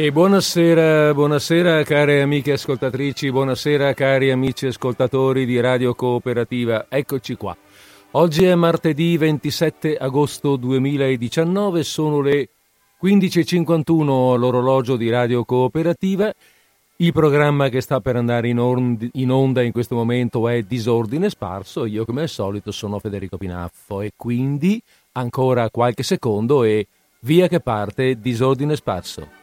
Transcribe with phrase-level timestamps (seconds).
[0.00, 7.54] E buonasera, buonasera cari amiche ascoltatrici, buonasera cari amici ascoltatori di Radio Cooperativa, eccoci qua.
[8.12, 12.48] Oggi è martedì 27 agosto 2019, sono le
[13.02, 16.32] 15.51 all'orologio di Radio Cooperativa.
[16.96, 21.28] Il programma che sta per andare in, on- in onda in questo momento è Disordine
[21.28, 24.80] Sparso, io come al solito sono Federico Pinaffo e quindi
[25.12, 26.86] ancora qualche secondo e
[27.20, 29.39] via che parte Disordine Sparso.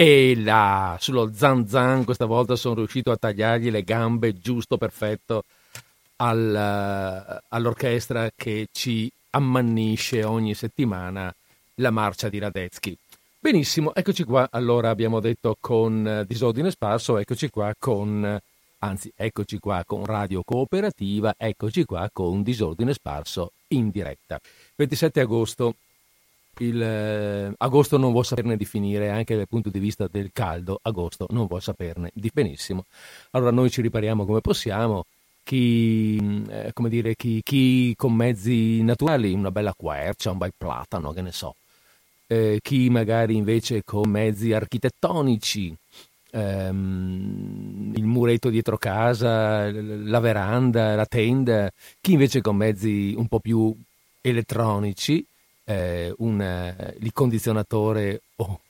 [0.00, 5.42] E là, sullo zan zan questa volta sono riuscito a tagliargli le gambe giusto perfetto
[6.18, 11.34] al, uh, all'orchestra che ci ammannisce ogni settimana
[11.74, 12.96] la marcia di Radetzky.
[13.40, 14.46] Benissimo, eccoci qua.
[14.52, 18.46] Allora abbiamo detto con uh, disordine sparso, eccoci qua con, uh,
[18.78, 24.38] anzi, eccoci qua con Radio Cooperativa, eccoci qua con disordine sparso in diretta.
[24.76, 25.74] 27 agosto
[26.58, 30.78] il, eh, agosto non vuol saperne di finire, anche dal punto di vista del caldo,
[30.82, 32.84] agosto non vuol saperne di benissimo.
[33.32, 35.04] Allora noi ci ripariamo come possiamo,
[35.42, 41.12] chi, eh, come dire, chi, chi, con mezzi naturali, una bella quercia, un bel platano,
[41.12, 41.54] che ne so,
[42.26, 45.74] eh, chi magari invece con mezzi architettonici,
[46.30, 51.70] ehm, il muretto dietro casa, la veranda, la tenda,
[52.00, 53.74] chi invece con mezzi un po' più
[54.20, 55.24] elettronici,
[55.68, 58.60] eh, un, eh, il condizionatore o,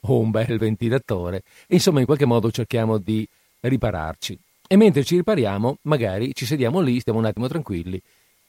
[0.00, 1.42] o un bel ventilatore.
[1.68, 3.28] Insomma, in qualche modo cerchiamo di
[3.60, 4.38] ripararci.
[4.66, 8.00] E mentre ci ripariamo, magari ci sediamo lì, stiamo un attimo tranquilli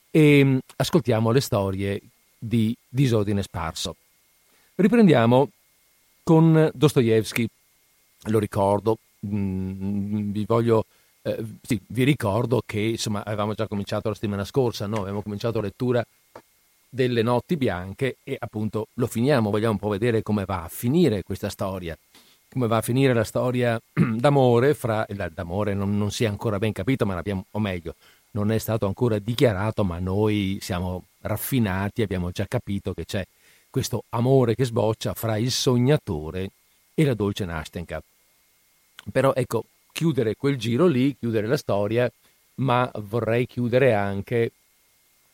[0.09, 2.01] e mm, ascoltiamo le storie
[2.39, 3.95] di disordine sparso.
[4.75, 5.49] Riprendiamo
[6.23, 7.47] con Dostoevsky.
[8.29, 10.85] Lo ricordo, mh, mm, vi voglio
[11.23, 15.01] eh, sì, vi ricordo che insomma avevamo già cominciato la settimana scorsa, no?
[15.01, 16.03] avevamo cominciato lettura
[16.89, 21.23] delle notti bianche e appunto lo finiamo, vogliamo un po' vedere come va a finire
[21.23, 21.97] questa storia,
[22.49, 26.71] come va a finire la storia d'amore fra, d'amore non, non si è ancora ben
[26.71, 27.95] capito, ma l'abbiamo, o meglio,
[28.31, 33.25] non è stato ancora dichiarato, ma noi siamo raffinati, abbiamo già capito che c'è
[33.69, 36.49] questo amore che sboccia fra il sognatore
[36.93, 38.01] e la dolce Nastenka.
[39.11, 42.11] Però ecco, chiudere quel giro lì, chiudere la storia,
[42.55, 44.51] ma vorrei chiudere anche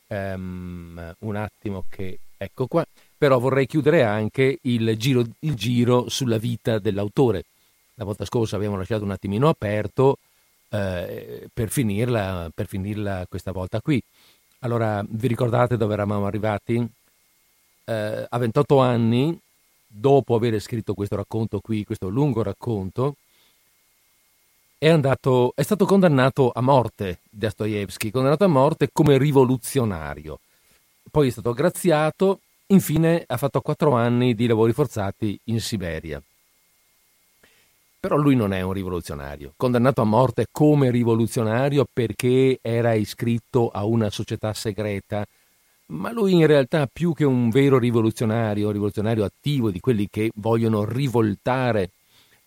[0.08, 2.86] um, un attimo che ecco qua,
[3.18, 7.46] però vorrei chiudere anche il giro, il giro sulla vita dell'autore.
[7.96, 10.18] La volta scorsa abbiamo lasciato un attimino aperto
[10.69, 14.02] eh, per, finirla, per finirla questa volta qui.
[14.59, 16.86] Allora, vi ricordate dove eravamo arrivati?
[17.86, 19.38] Eh, a 28 anni,
[19.88, 23.16] dopo aver scritto questo racconto qui, questo lungo racconto,
[24.83, 30.41] è, andato, è stato condannato a morte Dostoevsky, condannato a morte come rivoluzionario.
[31.09, 36.21] Poi è stato graziato, infine ha fatto quattro anni di lavori forzati in Siberia.
[37.97, 43.85] Però lui non è un rivoluzionario, condannato a morte come rivoluzionario perché era iscritto a
[43.85, 45.25] una società segreta,
[45.88, 50.83] ma lui in realtà più che un vero rivoluzionario, rivoluzionario attivo di quelli che vogliono
[50.83, 51.91] rivoltare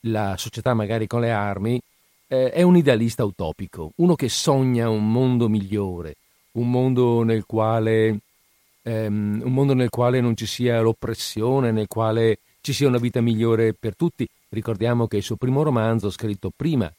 [0.01, 1.81] la società magari con le armi,
[2.29, 6.17] eh, è un idealista utopico, uno che sogna un mondo migliore,
[6.53, 8.19] un mondo nel quale,
[8.83, 13.21] ehm, un mondo nel quale non ci sia l'oppressione, nel quale ci sia una vita
[13.21, 14.27] migliore per tutti.
[14.49, 16.93] Ricordiamo che il suo primo romanzo, scritto prima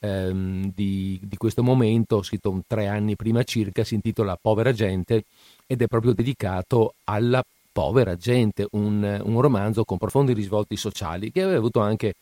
[0.00, 5.24] ehm, di, di, questo momento, scritto tre anni prima circa, si intitola Povera gente
[5.66, 7.42] ed è proprio dedicato alla
[7.72, 12.14] povera gente, un, un romanzo con profondi risvolti sociali che aveva avuto anche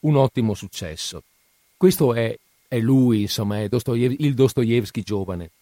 [0.00, 1.22] un ottimo successo.
[1.78, 5.52] Questo è, è lui, insomma, è Dostoyev- il Dostoevsky giovane.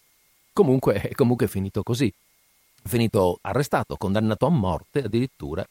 [0.51, 2.11] Comunque, è comunque finito così.
[2.85, 5.63] Finito arrestato, condannato a morte addirittura,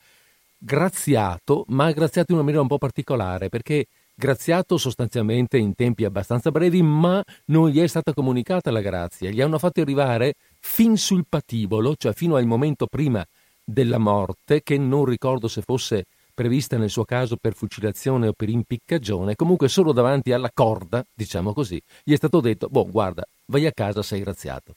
[0.55, 6.51] graziato, ma graziato in una maniera un po' particolare, perché graziato sostanzialmente in tempi abbastanza
[6.51, 9.31] brevi, ma non gli è stata comunicata la grazia.
[9.31, 13.25] Gli hanno fatto arrivare fin sul patibolo, cioè fino al momento prima
[13.63, 16.05] della morte, che non ricordo se fosse
[16.35, 21.53] prevista nel suo caso per fucilazione o per impiccagione, comunque solo davanti alla corda, diciamo
[21.53, 24.75] così, gli è stato detto, boh, guarda, vai a casa, sei graziato.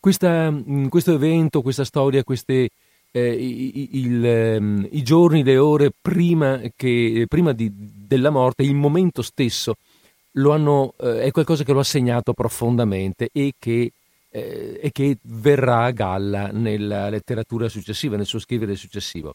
[0.00, 0.52] Questa,
[0.88, 2.70] questo evento, questa storia, queste,
[3.10, 8.74] eh, il, il, ehm, i giorni, le ore prima, che, prima di, della morte, il
[8.74, 9.76] momento stesso,
[10.32, 13.92] hanno, eh, è qualcosa che lo ha segnato profondamente e che,
[14.30, 19.34] eh, e che verrà a galla nella letteratura successiva, nel suo scrivere successivo.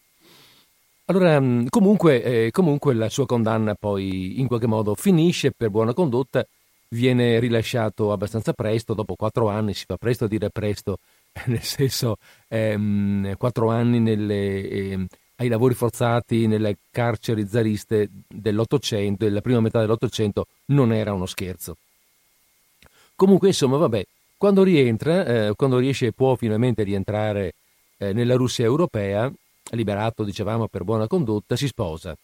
[1.09, 5.93] Allora, mm, comunque, eh, comunque la sua condanna poi in qualche modo finisce per buona
[5.93, 6.45] condotta,
[6.89, 10.97] viene rilasciato abbastanza presto, dopo quattro anni, si fa presto a dire presto,
[11.47, 12.17] nel senso
[12.49, 15.07] ehm, quattro anni nelle, eh,
[15.37, 21.77] ai lavori forzati nelle carceri zariste dell'Ottocento, della prima metà dell'Ottocento, non era uno scherzo.
[23.15, 24.05] Comunque, insomma, vabbè,
[24.35, 27.53] quando rientra, eh, quando riesce può finalmente rientrare
[27.97, 29.31] eh, nella Russia europea,
[29.71, 32.15] liberato, dicevamo, per buona condotta, si sposa.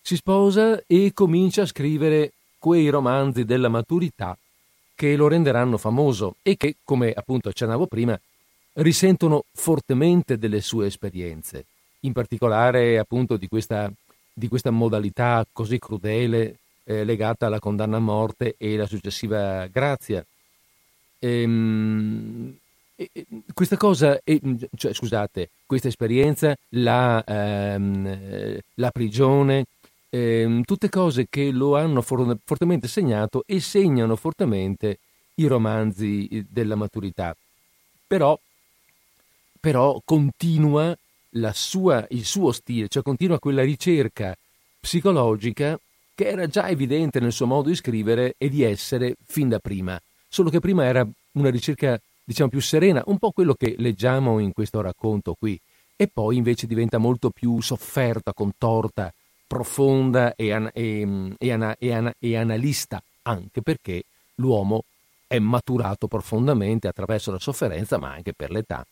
[0.00, 4.36] Si sposa e comincia a scrivere quei romanzi della maturità
[4.94, 8.18] che lo renderanno famoso e che, come appunto accennavo prima,
[8.74, 11.64] risentono fortemente delle sue esperienze,
[12.00, 13.90] in particolare appunto di questa,
[14.32, 20.24] di questa modalità così crudele eh, legata alla condanna a morte e la successiva grazia.
[21.18, 22.56] Ehm,
[23.54, 24.20] questa cosa,
[24.76, 29.66] cioè, scusate, questa esperienza, la, ehm, la prigione,
[30.10, 34.98] ehm, tutte cose che lo hanno for- fortemente segnato e segnano fortemente
[35.36, 37.34] i romanzi della maturità.
[38.06, 38.38] Però,
[39.58, 40.96] però continua
[41.52, 44.36] sua, il suo stile, cioè continua quella ricerca
[44.78, 45.78] psicologica
[46.14, 49.98] che era già evidente nel suo modo di scrivere e di essere fin da prima,
[50.28, 54.52] solo che prima era una ricerca diciamo più serena, un po' quello che leggiamo in
[54.52, 55.58] questo racconto qui,
[55.96, 59.12] e poi invece diventa molto più sofferta, contorta,
[59.46, 64.04] profonda e, an- e, e, ana- ana- e analista, anche perché
[64.36, 64.84] l'uomo
[65.26, 68.84] è maturato profondamente attraverso la sofferenza, ma anche per l'età.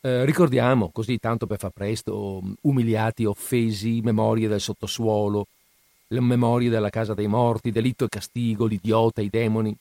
[0.00, 5.46] Eh, ricordiamo, così tanto per far presto, umiliati, offesi, memorie del sottosuolo,
[6.08, 9.76] le memorie della casa dei morti, delitto e castigo, l'idiota, i demoni,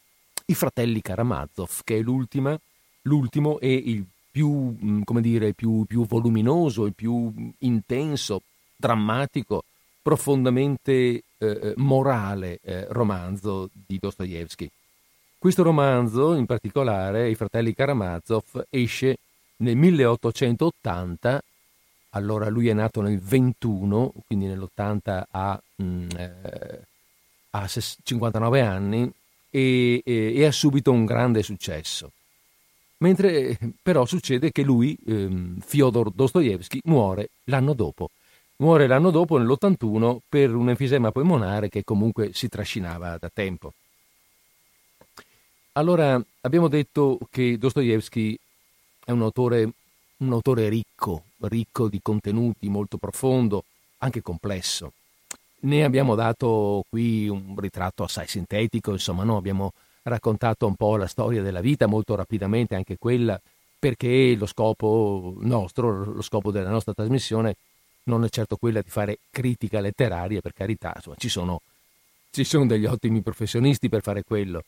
[0.46, 6.86] i fratelli Karamazov, che è l'ultimo e il più, mm, come dire, più, più voluminoso,
[6.86, 8.42] il più intenso,
[8.76, 9.64] drammatico,
[10.02, 14.70] profondamente eh, eh, morale eh, romanzo di Dostoevsky.
[15.38, 19.18] Questo romanzo, in particolare, I fratelli Karamazov, esce
[19.58, 21.42] nel 1880,
[22.10, 26.80] allora lui è nato nel 21, quindi nell'80 ha, mm, eh,
[27.52, 29.12] ha 59 anni,
[29.56, 32.12] e, e, e ha subito un grande successo.
[32.98, 38.10] Mentre però succede che lui, ehm, Fyodor Dostoevsky, muore l'anno dopo.
[38.58, 43.74] Muore l'anno dopo, nell'81, per un enfisema polmonare che comunque si trascinava da tempo.
[45.74, 48.38] Allora, abbiamo detto che Dostoevsky
[49.06, 49.70] è un autore,
[50.18, 53.64] un autore ricco, ricco di contenuti, molto profondo,
[54.00, 54.92] anche complesso.
[55.66, 59.38] Ne abbiamo dato qui un ritratto assai sintetico, insomma, no?
[59.38, 59.74] abbiamo
[60.04, 63.40] raccontato un po' la storia della vita, molto rapidamente anche quella,
[63.80, 67.56] perché lo scopo nostro, lo scopo della nostra trasmissione
[68.04, 71.62] non è certo quella di fare critica letteraria, per carità, insomma, ci sono,
[72.30, 74.64] ci sono degli ottimi professionisti per fare quello.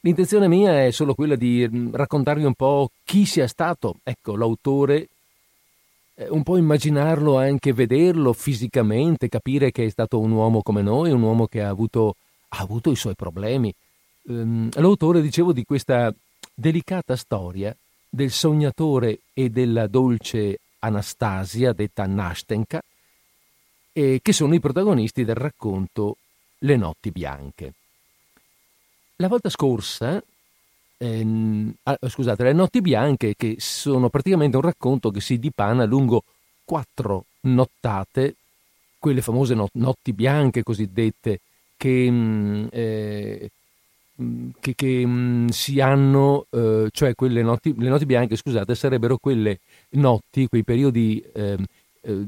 [0.00, 5.08] L'intenzione mia è solo quella di mm, raccontarvi un po' chi sia stato, ecco, l'autore
[6.28, 11.22] un po' immaginarlo anche vederlo fisicamente, capire che è stato un uomo come noi, un
[11.22, 12.16] uomo che ha avuto,
[12.48, 13.74] ha avuto i suoi problemi.
[14.26, 16.14] Um, l'autore, dicevo, di questa
[16.54, 17.74] delicata storia
[18.08, 22.80] del sognatore e della dolce Anastasia, detta Nastenka,
[23.92, 26.16] eh, che sono i protagonisti del racconto
[26.58, 27.72] Le notti bianche.
[29.16, 30.22] La volta scorsa
[30.98, 36.24] ehm, ah, scusate, Le Notti Bianche, che sono praticamente un racconto che si dipana lungo
[36.64, 38.36] quattro nottate,
[38.98, 41.40] quelle famose not- notti bianche cosiddette,
[41.76, 43.50] che, mh, mm, eh,
[44.22, 48.74] mm, che, che mh, mm, si hanno, eh, cioè quelle notti, le notti bianche, scusate,
[48.74, 49.60] sarebbero quelle
[49.90, 51.64] notti, quei periodi ehm,
[52.00, 52.26] eh,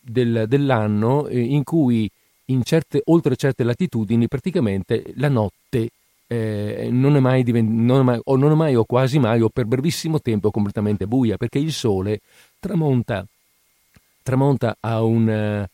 [0.00, 2.10] del, dell'anno eh, in cui
[2.46, 5.90] in certe, oltre certe latitudini praticamente la notte
[6.28, 9.40] eh, non, è mai divent- non, è mai, o non è mai o quasi mai
[9.40, 12.20] o per brevissimo tempo completamente buia perché il sole
[12.60, 13.26] tramonta,
[14.22, 15.68] tramonta a un eh,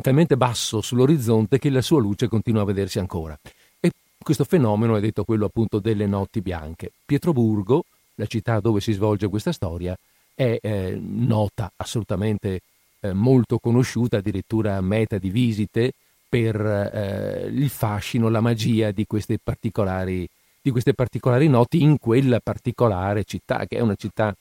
[0.00, 3.36] talmente basso sull'orizzonte che la sua luce continua a vedersi ancora.
[3.80, 6.92] E questo fenomeno è detto quello appunto delle notti bianche.
[7.04, 9.96] Pietroburgo, la città dove si svolge questa storia,
[10.34, 12.60] è eh, nota, assolutamente
[13.00, 15.92] eh, molto conosciuta, addirittura meta di visite
[16.30, 23.24] per eh, il fascino, la magia di queste, di queste particolari notti in quella particolare
[23.24, 24.34] città, che è una città,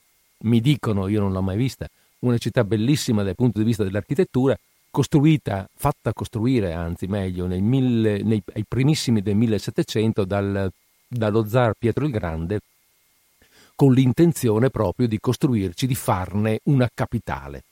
[0.43, 1.87] mi dicono, io non l'ho mai vista,
[2.19, 4.55] una città bellissima dal punto di vista dell'architettura,
[4.91, 10.71] costruita, fatta costruire, anzi meglio, mille, nei primissimi del 1700 dal,
[11.07, 12.59] dallo zar Pietro il Grande,
[13.73, 17.63] con l'intenzione proprio di costruirci, di farne una capitale.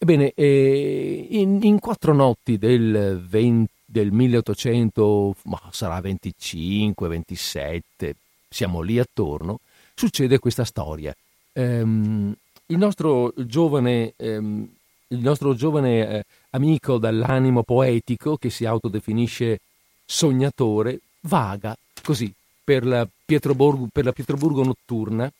[0.00, 8.14] Ebbene, eh, in, in, quattro notti del, 20, del 1800, ma sarà 25, 27,
[8.48, 9.58] siamo lì attorno,
[9.94, 11.12] succede questa storia.
[11.54, 12.32] Um,
[12.66, 14.68] il nostro giovane, um,
[15.08, 19.58] il nostro giovane eh, amico dall'animo poetico, che si autodefinisce
[20.04, 25.30] sognatore, vaga così per la Pietroburgo, per la Pietroburgo notturna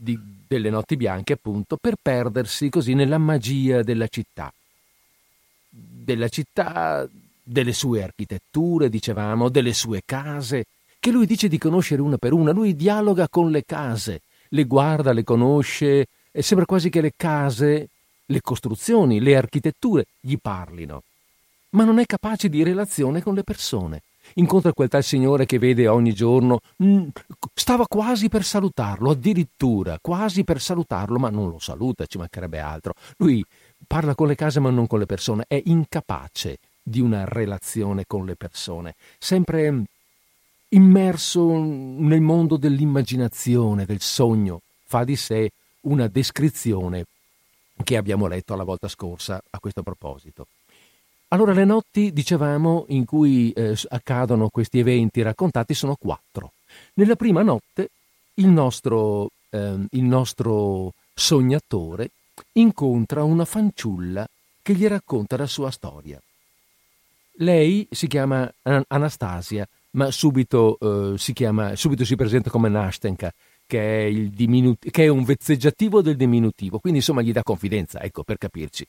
[0.00, 4.52] di, delle notti bianche, appunto, per perdersi così nella magia della città.
[5.68, 7.06] Della città,
[7.42, 10.64] delle sue architetture, dicevamo, delle sue case,
[10.98, 12.52] che lui dice di conoscere una per una.
[12.52, 17.88] Lui dialoga con le case, le guarda, le conosce, e sembra quasi che le case,
[18.24, 21.02] le costruzioni, le architetture gli parlino.
[21.70, 24.02] Ma non è capace di relazione con le persone
[24.34, 27.08] incontra quel tal signore che vede ogni giorno, mm,
[27.54, 32.94] stava quasi per salutarlo, addirittura quasi per salutarlo, ma non lo saluta, ci mancherebbe altro.
[33.16, 33.44] Lui
[33.86, 38.24] parla con le case ma non con le persone, è incapace di una relazione con
[38.24, 39.84] le persone, sempre
[40.70, 45.50] immerso nel mondo dell'immaginazione, del sogno, fa di sé
[45.82, 47.04] una descrizione
[47.82, 50.46] che abbiamo letto la volta scorsa a questo proposito.
[51.32, 56.52] Allora le notti, dicevamo, in cui eh, accadono questi eventi raccontati sono quattro.
[56.94, 57.90] Nella prima notte
[58.34, 62.10] il nostro, eh, il nostro sognatore
[62.54, 64.26] incontra una fanciulla
[64.60, 66.20] che gli racconta la sua storia.
[67.34, 68.52] Lei si chiama
[68.88, 73.32] Anastasia, ma subito, eh, si, chiama, subito si presenta come Nastenka,
[73.68, 78.24] che è, diminut- che è un vezzeggiativo del diminutivo, quindi insomma gli dà confidenza, ecco,
[78.24, 78.84] per capirci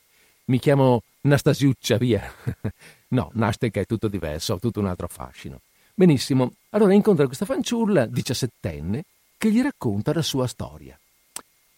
[0.46, 2.22] mi chiamo Nastasiuccia, via.
[3.08, 5.60] no, Nastek è tutto diverso, ha tutto un altro fascino.
[5.94, 9.04] Benissimo, allora incontra questa fanciulla, diciassettenne,
[9.36, 10.98] che gli racconta la sua storia.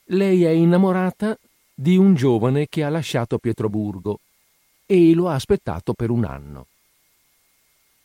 [0.08, 1.36] Lei è innamorata
[1.74, 4.18] di un giovane che ha lasciato Pietroburgo
[4.86, 6.66] e lo ha aspettato per un anno.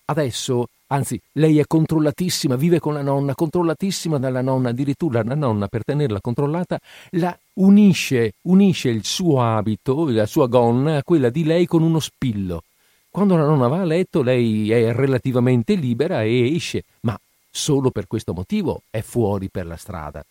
[0.09, 5.67] Adesso, anzi, lei è controllatissima, vive con la nonna, controllatissima dalla nonna, addirittura la nonna
[5.67, 6.79] per tenerla controllata
[7.11, 11.99] la unisce, unisce il suo abito, la sua gonna, a quella di lei con uno
[11.99, 12.63] spillo.
[13.07, 17.19] Quando la nonna va a letto lei è relativamente libera e esce, ma
[17.51, 20.25] solo per questo motivo è fuori per la strada.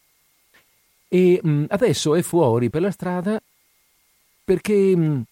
[1.06, 3.40] E mh, adesso è fuori per la strada
[4.42, 5.23] perché, mh,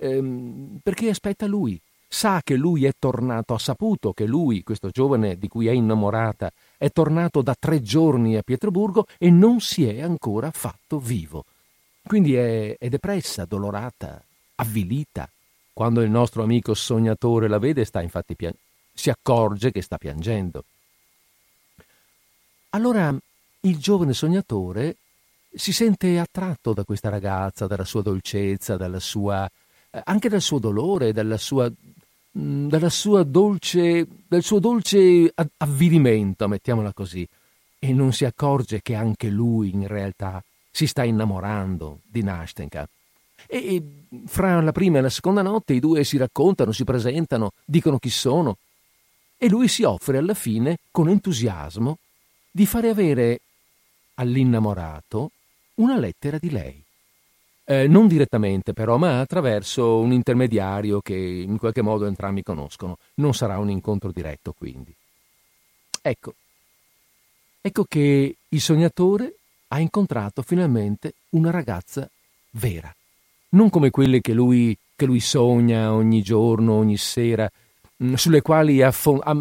[0.00, 1.80] ehm, perché aspetta lui
[2.16, 6.50] sa che lui è tornato, ha saputo che lui, questo giovane di cui è innamorata,
[6.78, 11.44] è tornato da tre giorni a Pietroburgo e non si è ancora fatto vivo.
[12.02, 14.22] Quindi è, è depressa, dolorata,
[14.54, 15.28] avvilita.
[15.74, 18.56] Quando il nostro amico sognatore la vede, sta infatti pian-
[18.94, 20.64] si accorge che sta piangendo.
[22.70, 23.14] Allora
[23.60, 24.96] il giovane sognatore
[25.52, 29.46] si sente attratto da questa ragazza, dalla sua dolcezza, dalla sua,
[29.90, 31.95] eh, anche dal suo dolore, dalla sua dalla sua
[33.24, 37.26] dolce, dal suo dolce avvilimento, mettiamola così,
[37.78, 42.86] e non si accorge che anche lui in realtà si sta innamorando di Nastenka.
[43.46, 43.82] E
[44.26, 48.10] fra la prima e la seconda notte i due si raccontano, si presentano, dicono chi
[48.10, 48.58] sono,
[49.38, 51.98] e lui si offre alla fine, con entusiasmo,
[52.50, 53.40] di fare avere
[54.14, 55.30] all'innamorato
[55.74, 56.85] una lettera di lei.
[57.68, 62.98] Eh, non direttamente però, ma attraverso un intermediario che in qualche modo entrambi conoscono.
[63.14, 64.94] Non sarà un incontro diretto, quindi.
[66.00, 66.34] Ecco,
[67.60, 69.34] ecco che il sognatore
[69.68, 72.08] ha incontrato finalmente una ragazza
[72.50, 72.94] vera,
[73.50, 77.50] non come quelle che lui, che lui sogna ogni giorno, ogni sera,
[78.04, 79.36] mm, sulle quali ha, ha,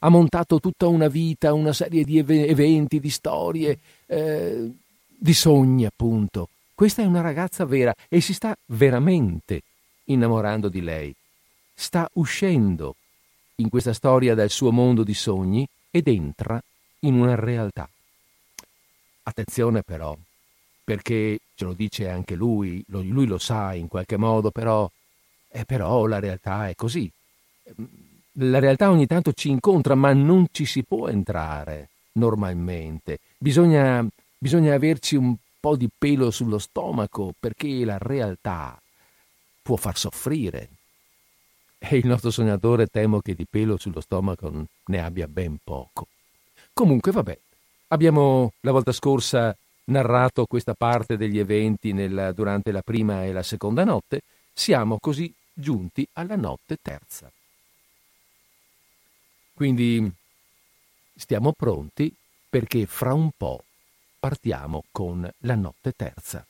[0.00, 4.70] ha, montato tutta una vita, una serie di eventi, di storie, eh,
[5.16, 9.60] di sogni appunto questa è una ragazza vera e si sta veramente
[10.04, 11.14] innamorando di lei.
[11.74, 12.96] Sta uscendo
[13.56, 16.58] in questa storia dal suo mondo di sogni ed entra
[17.00, 17.86] in una realtà.
[19.24, 20.16] Attenzione però,
[20.82, 24.90] perché ce lo dice anche lui, lui lo sa in qualche modo, però,
[25.50, 27.12] eh, però la realtà è così.
[28.38, 33.18] La realtà ogni tanto ci incontra, ma non ci si può entrare normalmente.
[33.36, 34.02] Bisogna,
[34.38, 38.80] bisogna averci un po' di pelo sullo stomaco perché la realtà
[39.62, 40.68] può far soffrire.
[41.78, 46.08] E il nostro sognatore temo che di pelo sullo stomaco ne abbia ben poco.
[46.72, 47.38] Comunque, vabbè,
[47.88, 53.42] abbiamo la volta scorsa narrato questa parte degli eventi nella, durante la prima e la
[53.42, 57.30] seconda notte, siamo così giunti alla notte terza.
[59.54, 60.10] Quindi
[61.14, 62.12] stiamo pronti
[62.48, 63.64] perché fra un po'
[64.20, 66.44] partiamo con la notte terza.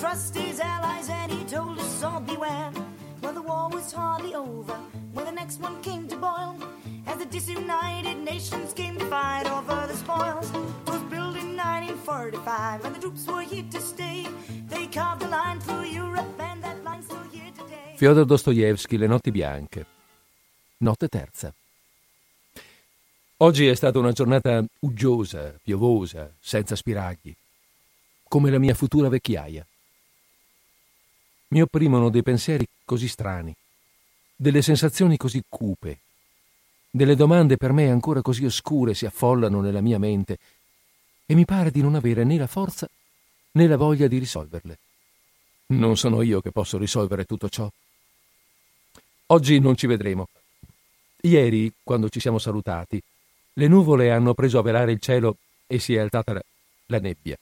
[0.00, 2.72] trust his allies and he told us all beware.
[3.20, 4.74] Well, the war was hardly over
[5.12, 6.56] when the next one came to boil.
[7.06, 10.48] As the disunited nations came to fight over the spoils.
[10.86, 14.26] It was built in 1945 and the troops were here to stay.
[14.68, 17.94] They carved a line through Europe and that line's still here today.
[17.96, 19.86] Fyodor Dostoevsky, Le notti bianche.
[20.78, 21.54] Notte terza.
[23.42, 27.34] Oggi è stata una giornata uggiosa, piovosa, senza spiragli,
[28.28, 29.66] come la mia futura vecchiaia.
[31.48, 33.56] Mi opprimono dei pensieri così strani,
[34.36, 36.00] delle sensazioni così cupe,
[36.90, 40.36] delle domande per me ancora così oscure si affollano nella mia mente
[41.24, 42.86] e mi pare di non avere né la forza
[43.52, 44.78] né la voglia di risolverle.
[45.68, 47.70] Non sono io che posso risolvere tutto ciò.
[49.28, 50.28] Oggi non ci vedremo.
[51.22, 53.02] Ieri, quando ci siamo salutati,
[53.54, 56.40] le nuvole hanno preso a velare il cielo e si è alzata
[56.86, 57.38] la, nebbia.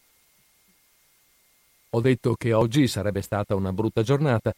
[1.90, 4.54] Ho detto che oggi sarebbe stata una brutta giornata.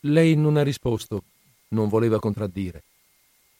[0.00, 1.22] Lei non ha risposto,
[1.68, 2.82] non voleva contraddire.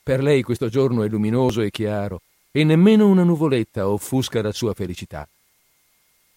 [0.03, 4.75] Per lei questo giorno è luminoso e chiaro e nemmeno una nuvoletta offusca la sua
[4.75, 5.27] felicità.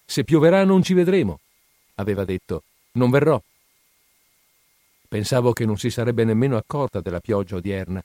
[0.05, 1.39] Se pioverà non ci vedremo,
[1.95, 2.63] aveva detto,
[2.93, 3.41] non verrò.
[5.07, 8.03] Pensavo che non si sarebbe nemmeno accorta della pioggia odierna,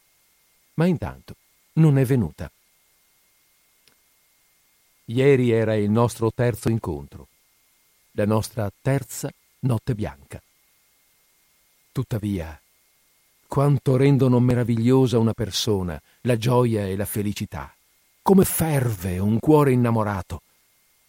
[0.74, 1.34] ma intanto
[1.74, 2.50] non è venuta.
[5.10, 7.26] Ieri era il nostro terzo incontro,
[8.12, 9.28] la nostra terza
[9.60, 10.40] notte bianca.
[11.90, 12.58] Tuttavia,
[13.48, 17.74] quanto rendono meravigliosa una persona la gioia e la felicità,
[18.22, 20.42] come ferve un cuore innamorato.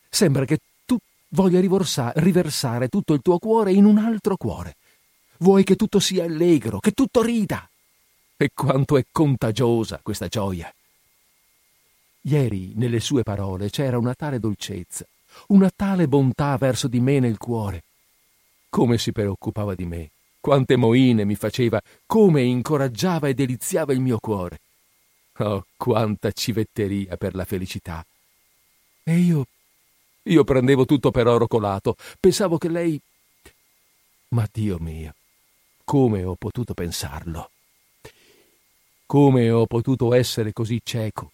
[0.09, 0.97] Sembra che tu
[1.29, 4.77] voglia riversa- riversare tutto il tuo cuore in un altro cuore.
[5.37, 7.69] Vuoi che tutto sia allegro, che tutto rida.
[8.35, 10.73] E quanto è contagiosa questa gioia.
[12.23, 15.05] Ieri nelle sue parole c'era una tale dolcezza,
[15.47, 17.83] una tale bontà verso di me nel cuore.
[18.69, 24.19] Come si preoccupava di me, quante moine mi faceva, come incoraggiava e deliziava il mio
[24.19, 24.59] cuore.
[25.37, 28.05] Oh, quanta civetteria per la felicità.
[29.03, 29.47] E io.
[30.23, 31.95] io prendevo tutto per oro colato.
[32.19, 33.01] Pensavo che lei.
[34.29, 35.15] Ma Dio mio,
[35.83, 37.49] come ho potuto pensarlo?
[39.07, 41.31] Come ho potuto essere così cieco?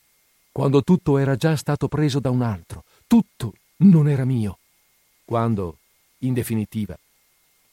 [0.58, 4.58] Quando tutto era già stato preso da un altro, tutto non era mio,
[5.24, 5.78] quando,
[6.22, 6.98] in definitiva,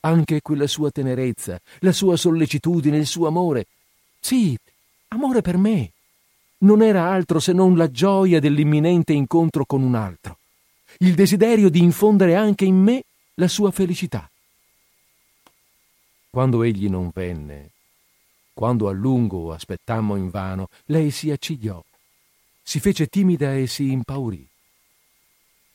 [0.00, 3.68] anche quella sua tenerezza, la sua sollecitudine, il suo amore,
[4.20, 4.54] sì,
[5.08, 5.92] amore per me,
[6.58, 10.36] non era altro se non la gioia dell'imminente incontro con un altro,
[10.98, 13.04] il desiderio di infondere anche in me
[13.36, 14.30] la sua felicità.
[16.28, 17.70] Quando egli non venne,
[18.52, 21.82] quando a lungo aspettammo invano, lei si accigliò
[22.64, 24.48] si fece timida e si impaurì.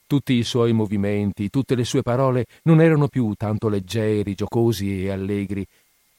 [0.07, 5.11] Tutti i suoi movimenti, tutte le sue parole non erano più tanto leggeri, giocosi e
[5.11, 5.65] allegri,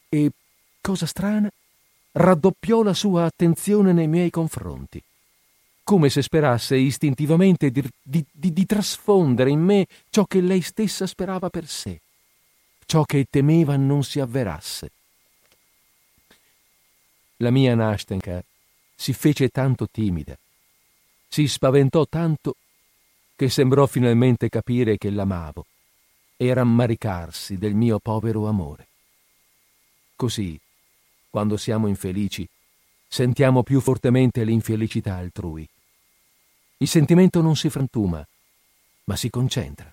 [0.07, 0.31] e,
[0.79, 1.51] cosa strana,
[2.13, 5.03] raddoppiò la sua attenzione nei miei confronti,
[5.83, 11.05] come se sperasse istintivamente di, di, di, di trasfondere in me ciò che lei stessa
[11.05, 11.99] sperava per sé,
[12.85, 14.91] ciò che temeva non si avverasse.
[17.37, 18.41] La mia Nastenka
[18.95, 20.37] si fece tanto timida,
[21.33, 22.57] si spaventò tanto
[23.37, 25.65] che sembrò finalmente capire che l'amavo
[26.35, 28.87] e rammaricarsi del mio povero amore.
[30.17, 30.59] Così,
[31.29, 32.45] quando siamo infelici,
[33.07, 35.65] sentiamo più fortemente l'infelicità altrui.
[36.79, 38.27] Il sentimento non si frantuma,
[39.05, 39.89] ma si concentra.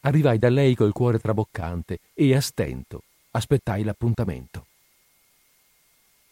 [0.00, 4.66] Arrivai da lei col cuore traboccante e a stento aspettai l'appuntamento.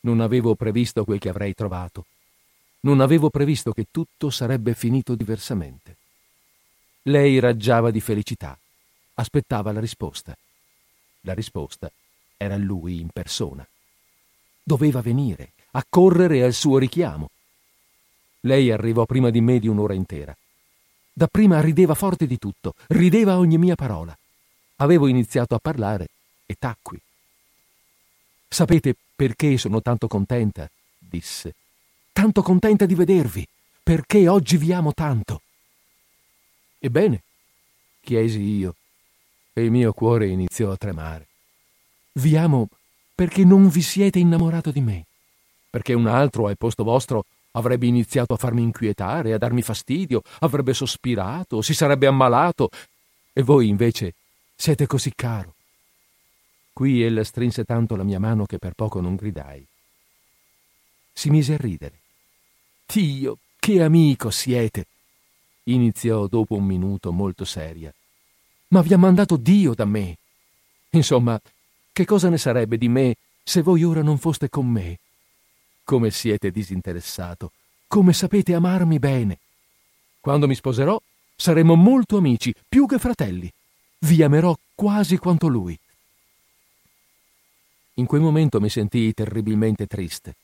[0.01, 2.07] Non avevo previsto quel che avrei trovato
[2.85, 5.97] non avevo previsto che tutto sarebbe finito diversamente.
[7.03, 8.59] Lei raggiava di felicità,
[9.15, 10.37] aspettava la risposta.
[11.23, 11.91] La risposta
[12.37, 13.67] era lui in persona.
[14.63, 17.31] Doveva venire, accorrere al suo richiamo.
[18.41, 20.37] Lei arrivò prima di me di un'ora intera.
[21.13, 24.17] Dapprima rideva forte di tutto, rideva a ogni mia parola.
[24.77, 26.09] Avevo iniziato a parlare
[26.45, 27.01] e tacqui.
[28.49, 30.69] Sapete perché sono tanto contenta?
[30.99, 31.55] disse
[32.15, 33.45] tanto contenta di vedervi.
[33.83, 35.43] Perché oggi vi amo tanto?
[36.79, 37.23] Ebbene,
[38.01, 38.77] chiesi io,
[39.53, 41.27] e il mio cuore iniziò a tremare.
[42.13, 42.69] Vi amo
[43.15, 45.05] perché non vi siete innamorato di me,
[45.69, 50.73] perché un altro al posto vostro avrebbe iniziato a farmi inquietare, a darmi fastidio, avrebbe
[50.73, 52.71] sospirato, si sarebbe ammalato,
[53.33, 54.15] e voi invece
[54.55, 55.55] siete così caro.
[56.73, 59.67] Qui ella strinse tanto la mia mano che per poco non gridai.
[61.13, 62.03] Si mise a ridere.
[62.87, 64.87] Dio, che amico siete!
[65.65, 67.93] iniziò dopo un minuto molto seria.
[68.69, 70.17] ma vi ha mandato Dio da me.
[70.91, 71.41] Insomma,
[71.93, 74.99] che cosa ne sarebbe di me se voi ora non foste con me?
[75.85, 77.53] Come siete disinteressato,
[77.87, 79.39] come sapete amarmi bene.
[80.21, 81.01] Quando mi sposerò
[81.37, 83.51] saremo molto amici, più che fratelli.
[83.99, 85.79] Vi amerò quasi quanto lui.
[87.95, 90.35] In quel momento mi sentii terribilmente triste.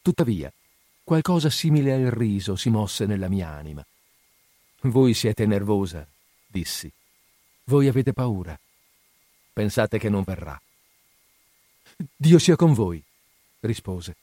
[0.00, 0.50] Tuttavia,
[1.04, 3.84] qualcosa simile al riso si mosse nella mia anima.
[4.82, 6.06] Voi siete nervosa,
[6.46, 6.90] dissi.
[7.64, 8.58] Voi avete paura.
[9.52, 10.60] Pensate che non verrà.
[12.16, 13.02] Dio sia con voi,
[13.60, 14.16] rispose.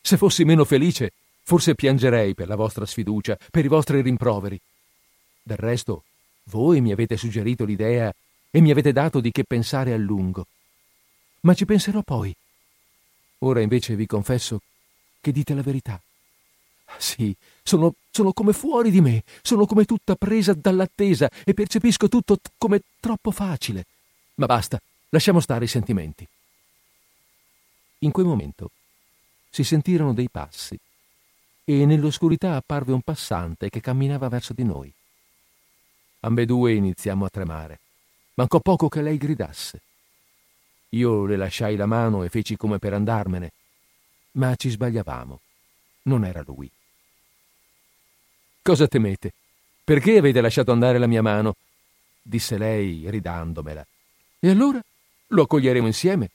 [0.00, 4.58] Se fossi meno felice, forse piangerei per la vostra sfiducia, per i vostri rimproveri.
[5.42, 6.04] Del resto,
[6.44, 8.12] voi mi avete suggerito l'idea
[8.50, 10.46] e mi avete dato di che pensare a lungo.
[11.40, 12.34] Ma ci penserò poi.
[13.38, 14.62] Ora invece vi confesso
[15.22, 15.98] che dite la verità.
[16.98, 22.36] Sì, sono, sono come fuori di me, sono come tutta presa dall'attesa e percepisco tutto
[22.36, 23.86] t- come troppo facile.
[24.34, 26.28] Ma basta, lasciamo stare i sentimenti.
[28.00, 28.70] In quel momento
[29.48, 30.78] si sentirono dei passi
[31.64, 34.92] e nell'oscurità apparve un passante che camminava verso di noi.
[36.20, 37.78] Ambedue iniziamo a tremare.
[38.34, 39.80] Mancò poco che lei gridasse.
[40.90, 43.52] Io le lasciai la mano e feci come per andarmene,
[44.32, 45.40] ma ci sbagliavamo.
[46.02, 46.70] Non era lui.
[48.62, 49.32] Cosa temete?
[49.84, 51.56] Perché avete lasciato andare la mia mano?
[52.22, 53.84] disse lei ridandomela.
[54.38, 54.80] E allora
[55.28, 56.30] lo accoglieremo insieme.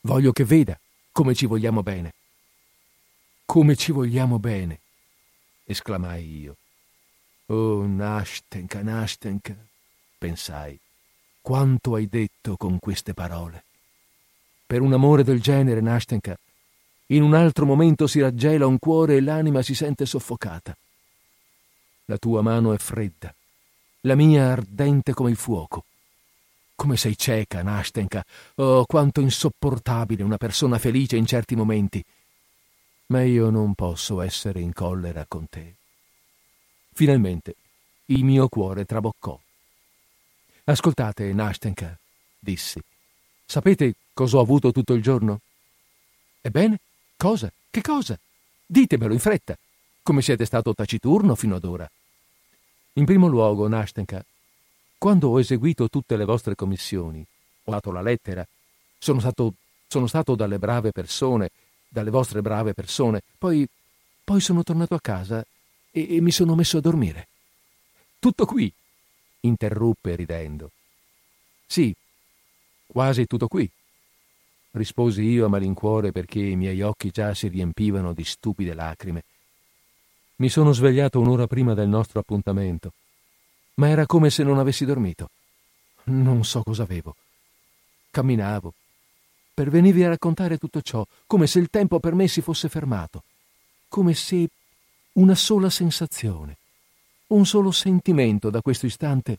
[0.00, 0.78] Voglio che veda
[1.12, 2.12] come ci vogliamo bene.
[3.46, 4.80] Come ci vogliamo bene,
[5.64, 6.56] esclamai io.
[7.46, 9.56] Oh, Nashtenka, Nashtenka,
[10.18, 10.78] pensai,
[11.40, 13.64] quanto hai detto con queste parole.
[14.66, 16.36] Per un amore del genere, Nashtenka,
[17.06, 20.76] in un altro momento si raggela un cuore e l'anima si sente soffocata.
[22.06, 23.34] La tua mano è fredda,
[24.02, 25.84] la mia ardente come il fuoco.
[26.76, 28.22] Come sei cieca, Nashtenka.
[28.56, 32.04] Oh, quanto insopportabile una persona felice in certi momenti.
[33.06, 35.74] Ma io non posso essere in collera con te.
[36.92, 37.54] Finalmente
[38.06, 39.40] il mio cuore traboccò.
[40.64, 41.98] Ascoltate, Nashtenka,
[42.38, 42.80] dissi.
[43.44, 45.40] Sapete cosa ho avuto tutto il giorno?
[46.40, 46.78] Ebbene,
[47.26, 47.52] cosa?
[47.70, 48.16] Che cosa?
[48.64, 49.58] Ditemelo in fretta.
[50.00, 51.90] Come siete stato taciturno fino ad ora?
[52.92, 54.24] In primo luogo, Nashtenka,
[54.96, 57.26] quando ho eseguito tutte le vostre commissioni,
[57.64, 58.46] ho dato la lettera,
[58.96, 59.54] sono stato,
[59.88, 61.50] sono stato dalle brave persone,
[61.88, 63.66] dalle vostre brave persone, poi,
[64.22, 65.44] poi sono tornato a casa
[65.90, 67.26] e, e mi sono messo a dormire.
[68.20, 68.72] Tutto qui,
[69.40, 70.70] interruppe ridendo.
[71.66, 71.92] Sì,
[72.86, 73.68] quasi tutto qui,
[74.76, 79.24] risposi io a malincuore perché i miei occhi già si riempivano di stupide lacrime
[80.36, 82.92] mi sono svegliato un'ora prima del nostro appuntamento,
[83.74, 85.30] ma era come se non avessi dormito.
[86.04, 87.16] Non so cosa avevo.
[88.10, 88.74] Camminavo.
[89.54, 93.22] Per venirvi a raccontare tutto ciò, come se il tempo per me si fosse fermato,
[93.88, 94.48] come se
[95.12, 96.58] una sola sensazione,
[97.28, 99.38] un solo sentimento da questo istante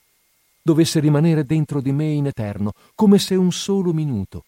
[0.64, 4.46] dovesse rimanere dentro di me in eterno, come se un solo minuto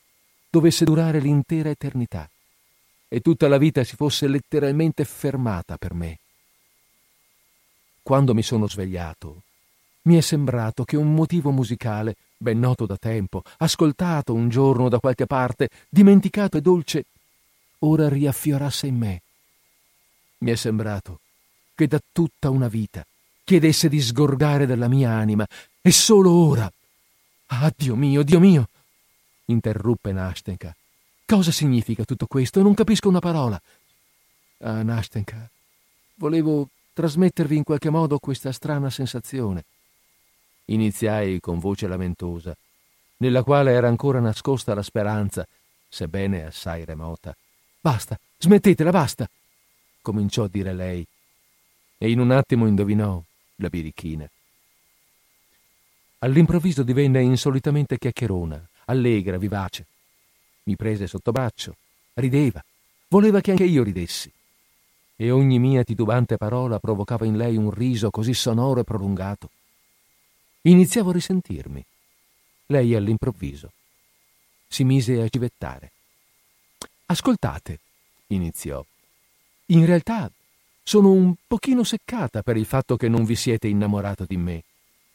[0.50, 2.30] dovesse durare l'intera eternità
[3.08, 6.20] e tutta la vita si fosse letteralmente fermata per me
[8.10, 9.44] quando mi sono svegliato,
[10.04, 14.98] mi è sembrato che un motivo musicale, ben noto da tempo, ascoltato un giorno da
[14.98, 17.06] qualche parte, dimenticato e dolce,
[17.82, 19.22] ora riaffiorasse in me.
[20.40, 21.20] Mi è sembrato
[21.76, 23.06] che da tutta una vita
[23.44, 25.46] chiedesse di sgorgare dalla mia anima,
[25.80, 26.68] e solo ora.
[27.46, 28.70] Ah, Dio mio, Dio mio!
[29.50, 30.76] Interruppe Nastenka.
[31.26, 32.62] Cosa significa tutto questo?
[32.62, 33.62] Non capisco una parola.
[34.60, 35.50] Ah, Nastenka,
[36.16, 39.64] volevo trasmettervi in qualche modo questa strana sensazione.
[40.66, 42.56] Iniziai con voce lamentosa,
[43.18, 45.48] nella quale era ancora nascosta la speranza,
[45.88, 47.36] sebbene assai remota.
[47.80, 49.30] Basta, smettetela, basta!
[50.02, 51.06] cominciò a dire lei,
[51.98, 53.22] e in un attimo indovinò
[53.56, 54.30] la birichina.
[56.20, 59.86] All'improvviso divenne insolitamente chiacchierona, allegra, vivace.
[60.64, 61.76] Mi prese sotto braccio,
[62.16, 62.64] rideva,
[63.08, 64.32] voleva che anche io ridessi
[65.22, 69.50] e ogni mia titubante parola provocava in lei un riso così sonoro e prolungato.
[70.62, 71.86] Iniziavo a risentirmi.
[72.68, 73.72] Lei all'improvviso
[74.68, 75.92] si mise a civettare.
[77.08, 77.80] Ascoltate,
[78.28, 78.86] iniziò.
[79.68, 80.32] In realtà
[80.84, 84.64] sono un pochino seccata per il fatto che non vi siete innamorato di me.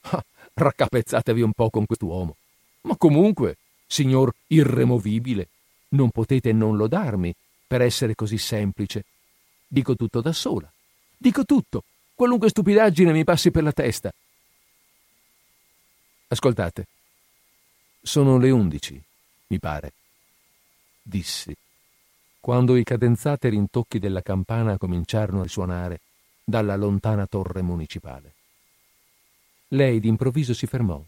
[0.02, 2.36] Ah, raccapezzatevi un po' con quest'uomo.
[2.82, 5.48] Ma comunque, signor irremovibile,
[5.90, 7.34] non potete non lodarmi
[7.66, 9.04] per essere così semplice
[9.74, 10.72] Dico tutto da sola.
[11.16, 11.82] Dico tutto.
[12.14, 14.12] Qualunque stupidaggine mi passi per la testa.
[16.28, 16.86] Ascoltate,
[18.00, 19.02] sono le undici,
[19.48, 19.92] mi pare,
[21.02, 21.52] dissi,
[22.38, 26.00] quando i cadenzati rintocchi della campana cominciarono a risuonare
[26.44, 28.34] dalla lontana torre municipale.
[29.68, 31.02] Lei d'improvviso si fermò,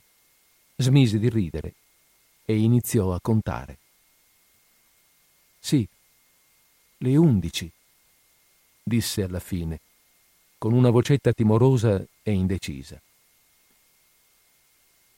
[0.74, 1.74] smise di ridere
[2.46, 3.78] e iniziò a contare.
[5.58, 5.86] Sì,
[6.98, 7.70] le undici,
[8.82, 9.80] disse alla fine,
[10.56, 12.98] con una vocetta timorosa e indecisa.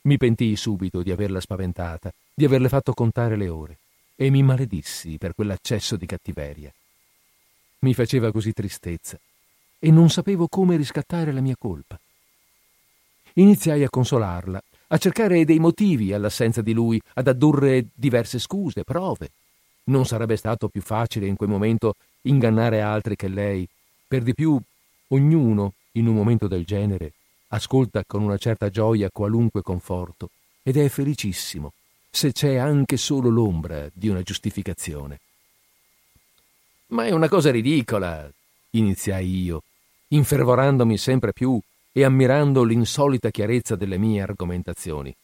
[0.03, 3.79] Mi pentii subito di averla spaventata, di averle fatto contare le ore,
[4.17, 6.73] e mi maledissi per quell'accesso di cattiveria.
[7.81, 9.21] Mi faceva così tristezza
[9.79, 12.01] e non sapevo come riscattare la mia colpa.
[13.35, 19.31] Iniziai a consolarla, a cercare dei motivi all'assenza di lui, ad addurre diverse scuse, prove.
[19.85, 23.67] Non sarebbe stato più facile in quel momento ingannare altri che lei.
[24.07, 24.59] Per di più,
[25.09, 27.13] ognuno, in un momento del genere,
[27.49, 30.31] ascolta con una certa gioia qualunque conforto
[30.63, 31.73] ed è felicissimo
[32.11, 35.21] se c'è anche solo l'ombra di una giustificazione.
[36.89, 38.29] Ma è una cosa ridicola,
[38.71, 39.63] iniziai io,
[40.09, 41.61] infervorandomi sempre più
[41.93, 45.15] e ammirando l'insolita chiarezza delle mie argomentazioni.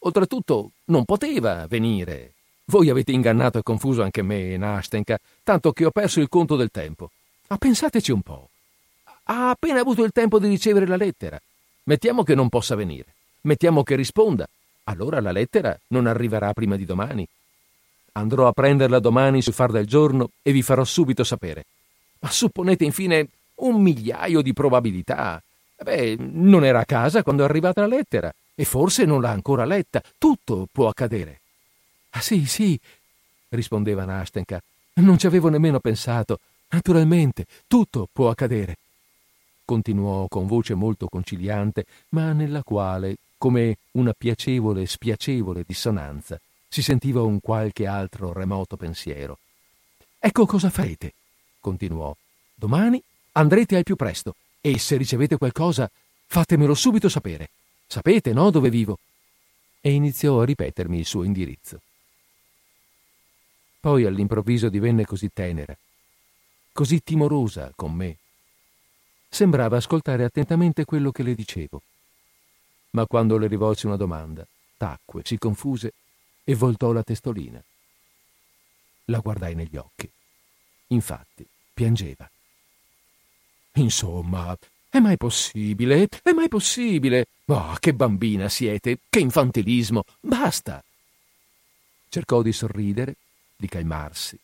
[0.00, 2.32] Oltretutto non poteva venire.
[2.66, 6.70] Voi avete ingannato e confuso anche me, Nastenka, tanto che ho perso il conto del
[6.70, 7.10] tempo.
[7.48, 8.48] Ma pensateci un po'.
[9.24, 11.40] Ha appena avuto il tempo di ricevere la lettera.
[11.84, 13.14] Mettiamo che non possa venire.
[13.42, 14.48] Mettiamo che risponda.
[14.84, 17.26] Allora la lettera non arriverà prima di domani.
[18.12, 21.64] Andrò a prenderla domani sul far del giorno e vi farò subito sapere.
[22.20, 25.42] Ma supponete infine un migliaio di probabilità.
[25.82, 29.64] Beh, non era a casa quando è arrivata la lettera e forse non l'ha ancora
[29.64, 30.02] letta.
[30.18, 31.40] Tutto può accadere.
[32.10, 32.78] Ah sì, sì,
[33.50, 34.60] rispondeva Nastenka.
[34.94, 36.40] Non ci avevo nemmeno pensato.
[36.70, 38.76] Naturalmente, tutto può accadere.
[39.64, 47.22] Continuò con voce molto conciliante, ma nella quale, come una piacevole spiacevole dissonanza, si sentiva
[47.22, 49.38] un qualche altro remoto pensiero.
[50.18, 51.12] Ecco cosa farete,
[51.60, 52.16] continuò.
[52.54, 54.34] Domani andrete al più presto
[54.66, 55.88] e se ricevete qualcosa
[56.26, 57.50] fatemelo subito sapere.
[57.86, 58.98] Sapete, no, dove vivo?
[59.80, 61.80] E iniziò a ripetermi il suo indirizzo.
[63.78, 65.76] Poi all'improvviso divenne così tenera,
[66.72, 68.16] così timorosa con me.
[69.28, 71.82] Sembrava ascoltare attentamente quello che le dicevo.
[72.90, 74.44] Ma quando le rivolsi una domanda,
[74.76, 75.92] tacque, si confuse
[76.42, 77.62] e voltò la testolina.
[79.04, 80.10] La guardai negli occhi.
[80.88, 82.28] Infatti, piangeva.
[83.76, 84.56] Insomma,
[84.88, 86.08] è mai possibile?
[86.22, 87.26] È mai possibile?
[87.46, 88.98] Oh, che bambina siete!
[89.08, 90.04] Che infantilismo!
[90.20, 90.82] Basta!
[92.08, 93.16] Cercò di sorridere,
[93.56, 94.38] di calmarsi,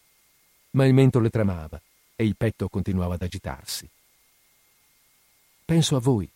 [0.73, 1.81] ma il mento le tremava
[2.17, 3.89] e il petto continuava ad agitarsi.
[5.65, 6.29] Penso a voi,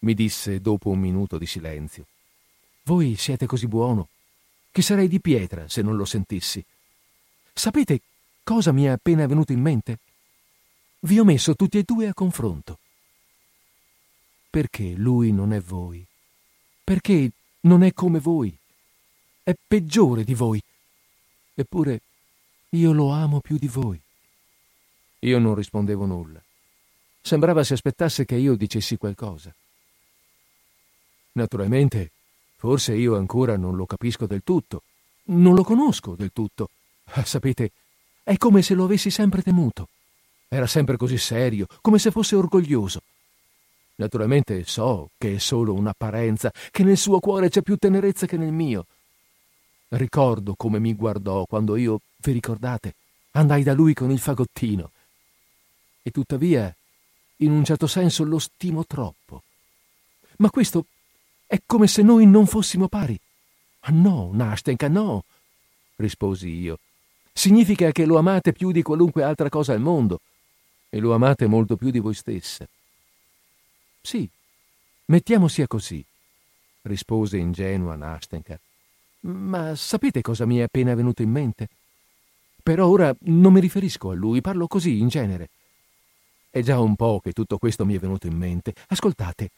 [0.00, 2.06] mi disse dopo un minuto di silenzio.
[2.84, 4.08] Voi siete così buono
[4.70, 6.64] che sarei di pietra se non lo sentissi.
[7.52, 8.00] Sapete
[8.42, 9.98] cosa mi è appena venuto in mente?
[11.04, 12.78] Vi ho messo tutti e due a confronto.
[14.48, 16.06] Perché lui non è voi?
[16.84, 18.56] Perché non è come voi?
[19.42, 20.62] È peggiore di voi.
[21.54, 22.02] Eppure
[22.70, 24.00] io lo amo più di voi.
[25.20, 26.40] Io non rispondevo nulla.
[27.20, 29.52] Sembrava si aspettasse che io dicessi qualcosa.
[31.32, 32.12] Naturalmente,
[32.58, 34.84] forse io ancora non lo capisco del tutto.
[35.24, 36.70] Non lo conosco del tutto.
[37.24, 37.72] Sapete,
[38.22, 39.88] è come se lo avessi sempre temuto.
[40.54, 43.00] Era sempre così serio, come se fosse orgoglioso.
[43.94, 48.52] Naturalmente so che è solo un'apparenza, che nel suo cuore c'è più tenerezza che nel
[48.52, 48.84] mio.
[49.88, 52.96] Ricordo come mi guardò quando io, vi ricordate,
[53.30, 54.90] andai da lui con il fagottino.
[56.02, 56.70] E tuttavia,
[57.36, 59.44] in un certo senso, lo stimo troppo.
[60.36, 60.84] Ma questo
[61.46, 63.18] è come se noi non fossimo pari.
[63.80, 65.24] Ah no, Nastenka, no,
[65.96, 66.78] risposi io.
[67.32, 70.20] Significa che lo amate più di qualunque altra cosa al mondo
[70.94, 72.68] e lo amate molto più di voi stessa.
[74.02, 74.28] Sì,
[75.06, 76.04] mettiamo sia così,
[76.82, 78.60] rispose ingenua Nastenka.
[79.20, 81.70] Ma sapete cosa mi è appena venuto in mente?
[82.62, 85.48] Però ora non mi riferisco a lui, parlo così in genere.
[86.50, 88.74] È già un po' che tutto questo mi è venuto in mente.
[88.88, 89.50] Ascoltate,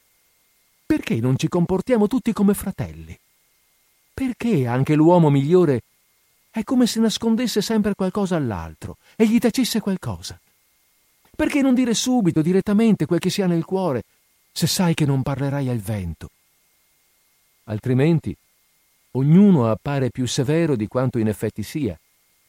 [0.86, 3.18] perché non ci comportiamo tutti come fratelli?
[4.14, 5.82] Perché anche l'uomo migliore
[6.48, 10.38] è come se nascondesse sempre qualcosa all'altro e gli tacesse qualcosa?
[11.34, 14.04] Perché non dire subito, direttamente, quel che si ha nel cuore,
[14.52, 16.30] se sai che non parlerai al vento?
[17.64, 18.36] Altrimenti,
[19.12, 21.98] ognuno appare più severo di quanto in effetti sia,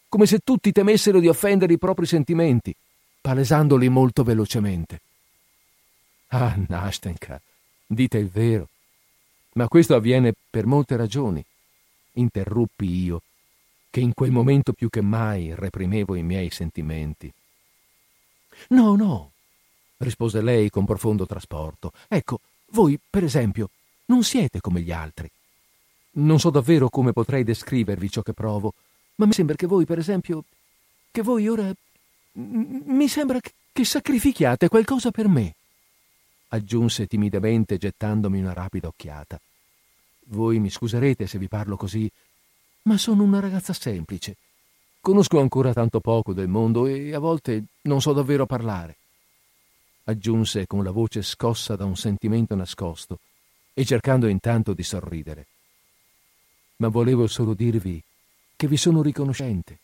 [0.08, 2.76] come se tutti temessero di offendere i propri sentimenti,
[3.22, 5.02] palesandoli molto velocemente.
[6.28, 7.42] Ah, Nastenka,
[7.86, 8.70] dite il vero.
[9.54, 11.44] Ma questo avviene per molte ragioni.
[12.14, 13.22] Interruppi io,
[13.90, 17.32] che in quel momento più che mai reprimevo i miei sentimenti.
[18.70, 19.32] No, no,
[19.98, 21.92] rispose lei con profondo trasporto.
[22.08, 22.40] Ecco,
[22.72, 23.70] voi, per esempio,
[24.06, 25.30] non siete come gli altri.
[26.18, 28.74] Non so davvero come potrei descrivervi ciò che provo,
[29.16, 30.44] ma mi sembra che voi, per esempio,
[31.12, 31.72] che voi ora...
[32.34, 35.56] mi sembra che sacrifichiate qualcosa per me,
[36.50, 39.40] aggiunse timidamente gettandomi una rapida occhiata.
[40.28, 42.10] Voi mi scuserete se vi parlo così,
[42.84, 44.38] ma sono una ragazza semplice.
[45.06, 48.96] Conosco ancora tanto poco del mondo e a volte non so davvero parlare.
[50.06, 53.20] Aggiunse con la voce scossa da un sentimento nascosto
[53.76, 55.46] e cercando intanto di sorridere.
[56.78, 58.02] Ma volevo solo dirvi
[58.56, 59.78] che vi sono riconoscente,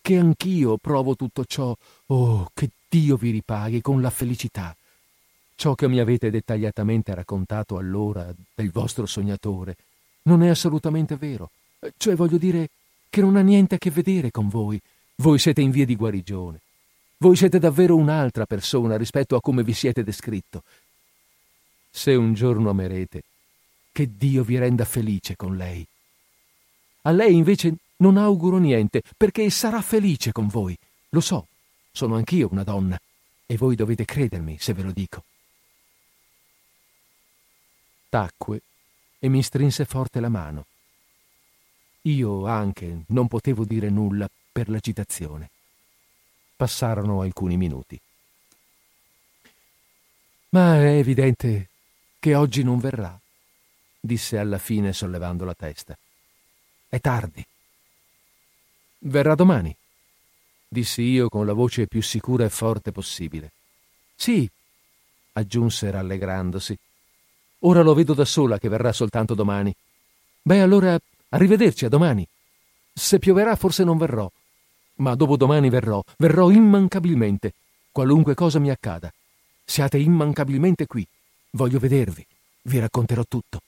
[0.00, 4.76] che anch'io provo tutto ciò, oh, che Dio vi ripaghi con la felicità.
[5.56, 9.74] Ciò che mi avete dettagliatamente raccontato allora del vostro sognatore
[10.22, 11.50] non è assolutamente vero.
[11.96, 12.68] Cioè voglio dire
[13.10, 14.80] che non ha niente a che vedere con voi.
[15.16, 16.60] Voi siete in via di guarigione.
[17.18, 20.62] Voi siete davvero un'altra persona rispetto a come vi siete descritto.
[21.90, 23.22] Se un giorno amerete,
[23.92, 25.86] che Dio vi renda felice con lei.
[27.02, 30.76] A lei invece non auguro niente, perché sarà felice con voi.
[31.10, 31.48] Lo so,
[31.90, 32.98] sono anch'io una donna,
[33.44, 35.24] e voi dovete credermi se ve lo dico.
[38.08, 38.62] Tacque
[39.18, 40.66] e mi strinse forte la mano.
[42.02, 45.50] Io anche non potevo dire nulla per l'agitazione.
[46.56, 48.00] Passarono alcuni minuti.
[50.50, 51.68] Ma è evidente
[52.18, 53.18] che oggi non verrà,
[54.00, 55.96] disse alla fine sollevando la testa.
[56.88, 57.44] È tardi.
[59.02, 59.74] Verrà domani,
[60.68, 63.52] dissi io con la voce più sicura e forte possibile.
[64.16, 64.48] Sì,
[65.32, 66.76] aggiunse rallegrandosi.
[67.60, 69.74] Ora lo vedo da sola che verrà soltanto domani.
[70.42, 70.98] Beh, allora
[71.30, 72.26] Arrivederci a domani.
[72.92, 74.30] Se pioverà forse non verrò,
[74.96, 77.54] ma dopodomani verrò, verrò immancabilmente,
[77.90, 79.12] qualunque cosa mi accada.
[79.64, 81.06] Siate immancabilmente qui.
[81.50, 82.24] Voglio vedervi.
[82.62, 83.60] Vi racconterò tutto.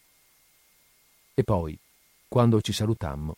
[1.35, 1.79] E poi,
[2.29, 3.37] quando ci salutammo,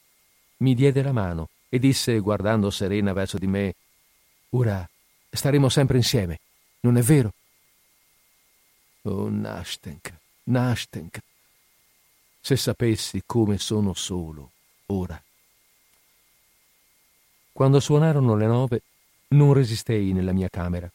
[0.58, 3.74] mi diede la mano e disse, guardando serena verso di me,
[4.54, 4.88] Ora
[5.30, 6.38] staremo sempre insieme,
[6.80, 7.32] non è vero?
[9.02, 11.20] Oh, Nastenka, Nastenka,
[12.44, 14.50] se sapessi come sono solo
[14.88, 15.18] ora.
[17.50, 18.82] Quando suonarono le nove,
[19.28, 20.86] non resistei nella mia camera.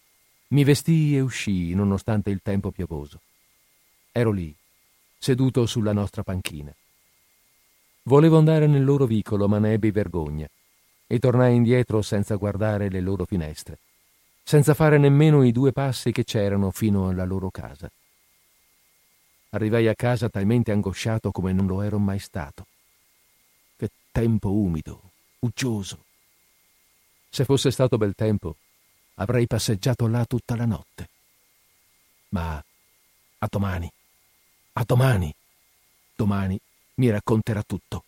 [0.49, 3.21] Mi vestii e uscii nonostante il tempo piovoso.
[4.11, 4.55] Ero lì,
[5.17, 6.71] seduto sulla nostra panchina.
[8.03, 10.47] Volevo andare nel loro vicolo, ma ne ebbi vergogna,
[11.07, 13.79] e tornai indietro senza guardare le loro finestre,
[14.43, 17.89] senza fare nemmeno i due passi che c'erano fino alla loro casa.
[19.51, 22.67] Arrivai a casa talmente angosciato come non lo ero mai stato.
[23.75, 26.05] Che tempo umido, uggioso.
[27.29, 28.55] Se fosse stato bel tempo,
[29.15, 31.09] avrei passeggiato là tutta la notte.
[32.29, 32.63] Ma
[33.41, 33.91] a domani,
[34.73, 35.33] a domani,
[36.15, 36.59] domani
[36.95, 38.03] mi racconterà tutto.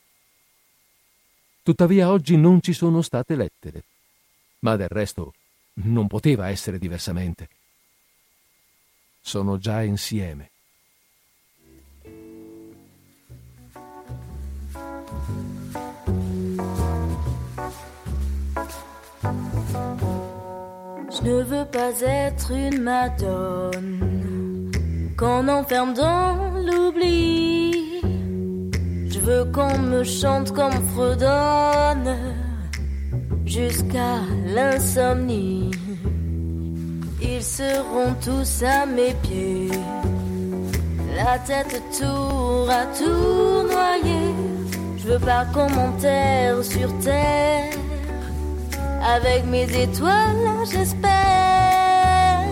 [1.64, 3.84] Tuttavia oggi non ci sono state lettere,
[4.60, 5.34] ma del resto
[5.74, 7.50] non poteva essere diversamente.
[9.22, 10.51] Sono già insieme.
[21.24, 24.72] Je ne veux pas être une madone
[25.18, 28.02] qu'on enferme dans l'oubli.
[29.08, 32.18] Je veux qu'on me chante comme fredonne
[33.46, 34.16] jusqu'à
[34.48, 35.70] l'insomnie.
[37.22, 39.70] Ils seront tous à mes pieds,
[41.16, 44.34] la tête tour à tour noyée.
[44.98, 47.72] Je veux pas commentaire sur terre
[49.04, 52.46] avec mes étoiles, j'espère,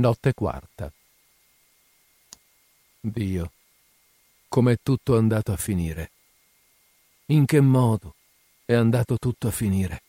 [0.00, 0.90] Notte quarta.
[3.00, 3.52] Dio,
[4.48, 6.10] com'è tutto andato a finire.
[7.26, 8.14] In che modo
[8.64, 10.02] è andato tutto a finire?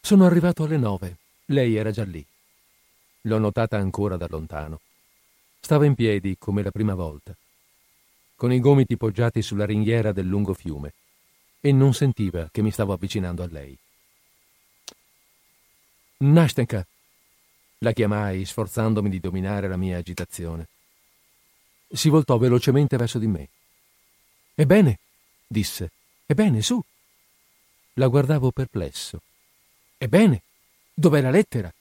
[0.00, 1.18] Sono arrivato alle nove.
[1.46, 2.26] Lei era già lì.
[3.22, 4.80] L'ho notata ancora da lontano.
[5.60, 7.32] Stava in piedi come la prima volta,
[8.34, 10.94] con i gomiti poggiati sulla ringhiera del lungo fiume,
[11.60, 13.78] e non sentiva che mi stavo avvicinando a lei.
[16.16, 16.84] Nastenka,
[17.82, 20.68] la chiamai, sforzandomi di dominare la mia agitazione.
[21.88, 23.48] Si voltò velocemente verso di me.
[24.54, 24.98] Ebbene,
[25.46, 25.90] disse,
[26.26, 26.82] ebbene, su.
[27.94, 29.22] La guardavo perplesso.
[29.96, 30.42] Ebbene,
[30.92, 31.72] dov'è la lettera?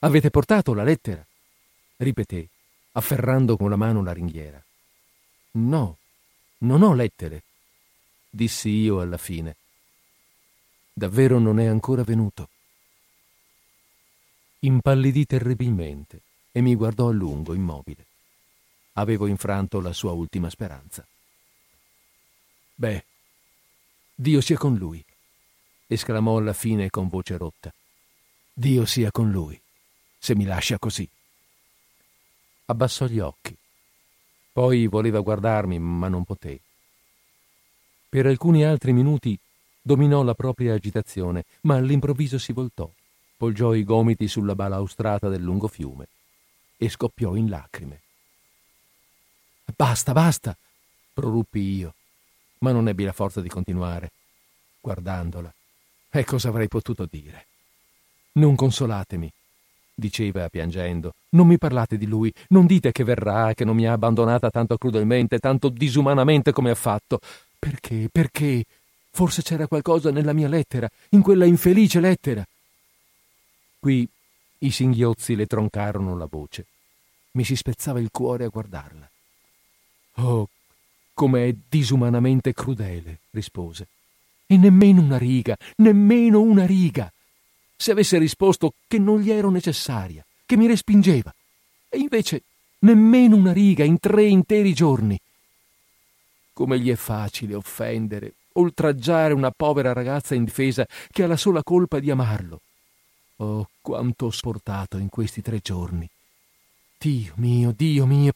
[0.00, 1.24] Avete portato la lettera?
[1.96, 2.48] ripeté,
[2.92, 4.62] afferrando con la mano la ringhiera.
[5.52, 5.98] No,
[6.58, 7.42] non ho lettere,
[8.30, 9.56] dissi io alla fine.
[10.92, 12.48] Davvero non è ancora venuto.
[14.60, 18.06] Impallidì terribilmente e mi guardò a lungo, immobile.
[18.94, 21.06] Avevo infranto la sua ultima speranza.
[22.74, 23.04] Beh,
[24.14, 25.04] Dio sia con lui,
[25.86, 27.72] esclamò alla fine con voce rotta.
[28.52, 29.60] Dio sia con lui,
[30.18, 31.08] se mi lascia così.
[32.66, 33.56] Abbassò gli occhi.
[34.52, 36.60] Poi voleva guardarmi, ma non poté.
[38.08, 39.38] Per alcuni altri minuti
[39.80, 42.92] dominò la propria agitazione, ma all'improvviso si voltò,
[43.38, 46.08] poggiò i gomiti sulla balaustrata del lungo fiume
[46.76, 48.00] e scoppiò in lacrime.
[49.76, 50.56] Basta, basta,
[51.14, 51.94] proruppi io,
[52.58, 54.10] ma non ebbi la forza di continuare,
[54.80, 55.54] guardandola.
[56.10, 57.46] E cosa avrei potuto dire?
[58.32, 59.30] Non consolatemi,
[59.94, 61.14] diceva piangendo.
[61.30, 64.76] Non mi parlate di lui, non dite che verrà, che non mi ha abbandonata tanto
[64.78, 67.20] crudelmente, tanto disumanamente come ha fatto.
[67.56, 68.08] Perché?
[68.10, 68.64] Perché?
[69.10, 72.44] Forse c'era qualcosa nella mia lettera, in quella infelice lettera.
[73.78, 74.08] Qui
[74.58, 76.66] i singhiozzi le troncarono la voce.
[77.32, 79.08] Mi si spezzava il cuore a guardarla.
[80.14, 80.48] Oh,
[81.14, 83.86] com'è disumanamente crudele, rispose.
[84.46, 87.12] E nemmeno una riga, nemmeno una riga.
[87.76, 91.32] Se avesse risposto che non gli ero necessaria, che mi respingeva.
[91.88, 92.42] E invece
[92.80, 95.20] nemmeno una riga in tre interi giorni.
[96.52, 102.00] Come gli è facile offendere, oltraggiare una povera ragazza indifesa che ha la sola colpa
[102.00, 102.60] di amarlo.
[103.40, 106.08] Oh, quanto ho sportato in questi tre giorni.
[106.98, 108.32] Dio mio, Dio mio.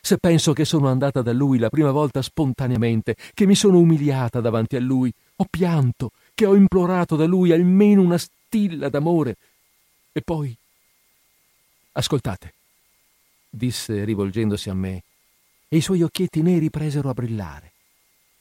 [0.00, 4.40] Se penso che sono andata da lui la prima volta spontaneamente, che mi sono umiliata
[4.40, 9.36] davanti a lui, ho pianto, che ho implorato da lui almeno una stilla d'amore.
[10.12, 10.56] E poi...
[11.92, 12.54] Ascoltate,
[13.50, 15.02] disse rivolgendosi a me,
[15.68, 17.72] e i suoi occhietti neri presero a brillare.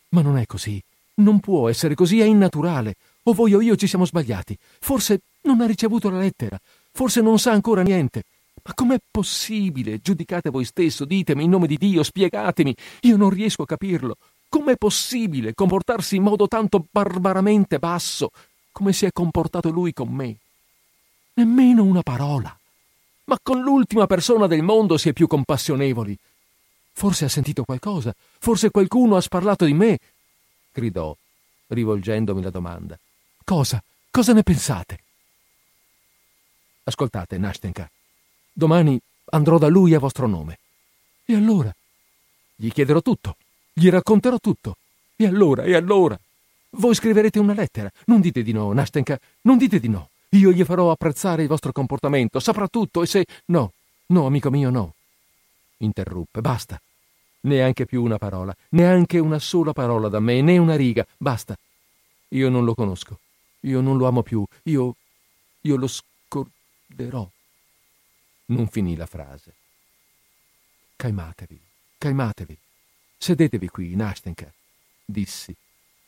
[0.09, 0.81] Ma non è così.
[1.15, 2.95] Non può essere così, è innaturale.
[3.29, 4.57] O voi o io ci siamo sbagliati.
[4.79, 6.59] Forse non ha ricevuto la lettera.
[6.91, 8.23] Forse non sa ancora niente.
[8.63, 9.99] Ma com'è possibile?
[9.99, 12.75] Giudicate voi stesso, ditemi in nome di Dio, spiegatemi.
[13.01, 14.17] Io non riesco a capirlo.
[14.49, 18.31] Com'è possibile comportarsi in modo tanto barbaramente basso
[18.71, 20.37] come si è comportato lui con me?
[21.33, 22.57] Nemmeno una parola.
[23.25, 26.17] Ma con l'ultima persona del mondo si è più compassionevoli.
[26.93, 29.99] Forse ha sentito qualcosa, forse qualcuno ha sparlato di me,
[30.73, 31.15] gridò,
[31.67, 32.97] rivolgendomi la domanda.
[33.49, 33.83] Cosa?
[34.11, 34.99] Cosa ne pensate?
[36.83, 37.89] Ascoltate, Nastenka.
[38.53, 40.59] Domani andrò da lui a vostro nome.
[41.25, 41.75] E allora?
[42.53, 43.37] Gli chiederò tutto,
[43.73, 44.75] gli racconterò tutto.
[45.15, 46.15] E allora, e allora?
[46.77, 47.91] Voi scriverete una lettera.
[48.05, 50.09] Non dite di no, Nastenka, non dite di no.
[50.33, 53.25] Io gli farò apprezzare il vostro comportamento, saprà tutto e se...
[53.45, 53.71] No,
[54.09, 54.93] no, amico mio, no.
[55.77, 56.79] Interruppe, basta.
[57.41, 61.57] Neanche più una parola, neanche una sola parola da me, né una riga, basta.
[62.33, 63.17] Io non lo conosco,
[63.61, 64.95] io non lo amo più, io...
[65.61, 67.29] io lo scorderò.
[68.45, 69.53] Non finì la frase.
[70.95, 71.59] Calmatevi,
[71.97, 72.57] calmatevi.
[73.17, 74.51] Sedetevi qui, in Ashtenka,
[75.05, 75.55] dissi,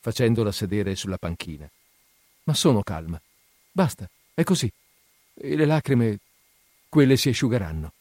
[0.00, 1.70] facendola sedere sulla panchina.
[2.44, 3.20] Ma sono calma.
[3.70, 4.70] Basta, è così.
[5.34, 6.18] E le lacrime,
[6.88, 7.92] quelle si asciugheranno.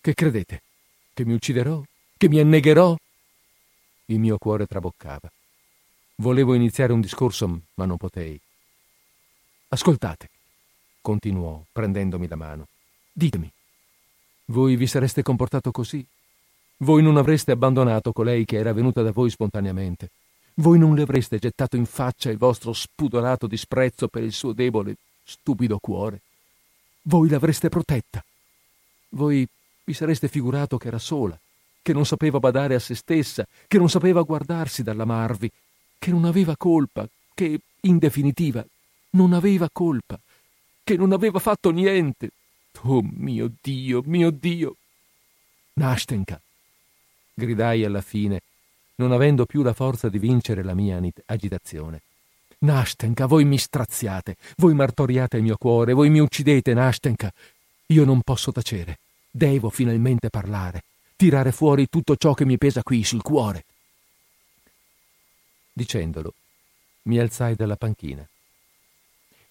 [0.00, 0.62] Che credete?
[1.12, 1.82] Che mi ucciderò?
[2.16, 2.96] Che mi annegherò?
[4.06, 5.30] Il mio cuore traboccava.
[6.16, 8.40] Volevo iniziare un discorso, ma non potei.
[9.74, 10.30] Ascoltate,
[11.00, 12.68] continuò, prendendomi la mano.
[13.12, 13.50] Ditemi,
[14.44, 16.06] voi vi sareste comportato così?
[16.76, 20.10] Voi non avreste abbandonato colei che era venuta da voi spontaneamente.
[20.54, 24.94] Voi non le avreste gettato in faccia il vostro spudorato disprezzo per il suo debole,
[25.24, 26.20] stupido cuore.
[27.02, 28.24] Voi l'avreste protetta.
[29.08, 29.44] Voi
[29.82, 31.36] vi sareste figurato che era sola,
[31.82, 35.50] che non sapeva badare a se stessa, che non sapeva guardarsi dall'amarvi,
[35.98, 38.64] che non aveva colpa, che, in definitiva,
[39.14, 40.18] non aveva colpa,
[40.82, 42.30] che non aveva fatto niente.
[42.82, 44.76] Oh mio Dio, mio Dio!
[45.74, 46.40] Nastenka!
[47.34, 48.42] gridai alla fine,
[48.96, 52.02] non avendo più la forza di vincere la mia agitazione.
[52.58, 57.32] Nastenka, voi mi straziate, voi martoriate il mio cuore, voi mi uccidete, Nastenka.
[57.86, 58.98] Io non posso tacere,
[59.30, 60.84] devo finalmente parlare,
[61.16, 63.64] tirare fuori tutto ciò che mi pesa qui sul cuore.
[65.72, 66.34] Dicendolo,
[67.02, 68.26] mi alzai dalla panchina.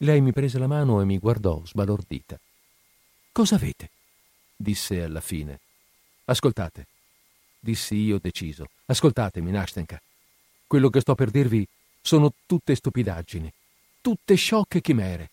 [0.03, 2.37] Lei mi prese la mano e mi guardò sbalordita.
[3.31, 3.89] Cosa avete?
[4.53, 5.61] disse alla fine.
[6.25, 6.87] Ascoltate,
[7.57, 8.67] dissi io deciso.
[8.87, 10.01] Ascoltatemi, Nastenka.
[10.67, 11.65] Quello che sto per dirvi
[12.01, 13.49] sono tutte stupidaggini,
[14.01, 15.29] tutte sciocche chimere.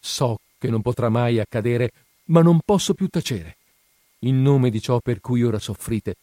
[0.00, 1.92] So che non potrà mai accadere,
[2.28, 3.58] ma non posso più tacere.
[4.20, 6.16] In nome di ciò per cui ora soffrite,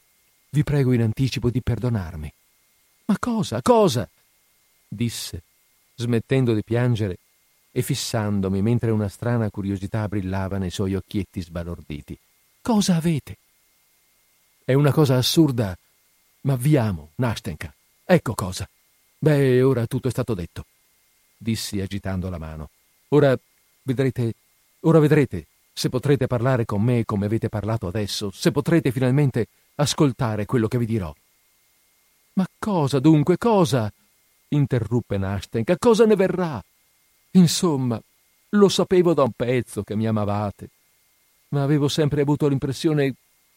[0.49, 2.33] vi prego in anticipo di perdonarmi.
[3.05, 4.09] Ma cosa, cosa?
[4.87, 5.43] disse,
[5.93, 7.19] smettendo di piangere
[7.75, 12.17] e fissandomi mentre una strana curiosità brillava nei suoi occhietti sbalorditi.
[12.61, 13.37] Cosa avete?
[14.63, 15.75] È una cosa assurda,
[16.41, 17.73] ma vi amo, Nastenka.
[18.05, 18.69] Ecco cosa.
[19.17, 20.65] Beh, ora tutto è stato detto,
[21.35, 22.69] dissi agitando la mano.
[23.09, 23.35] Ora
[23.81, 24.35] vedrete,
[24.81, 30.45] ora vedrete se potrete parlare con me come avete parlato adesso, se potrete finalmente ascoltare
[30.45, 31.13] quello che vi dirò.
[32.33, 33.91] Ma cosa dunque, cosa?
[34.49, 35.75] interruppe Nastenka.
[35.79, 36.63] Cosa ne verrà?
[37.35, 38.01] Insomma,
[38.49, 40.69] lo sapevo da un pezzo che mi amavate,
[41.49, 43.15] ma avevo sempre avuto l'impressione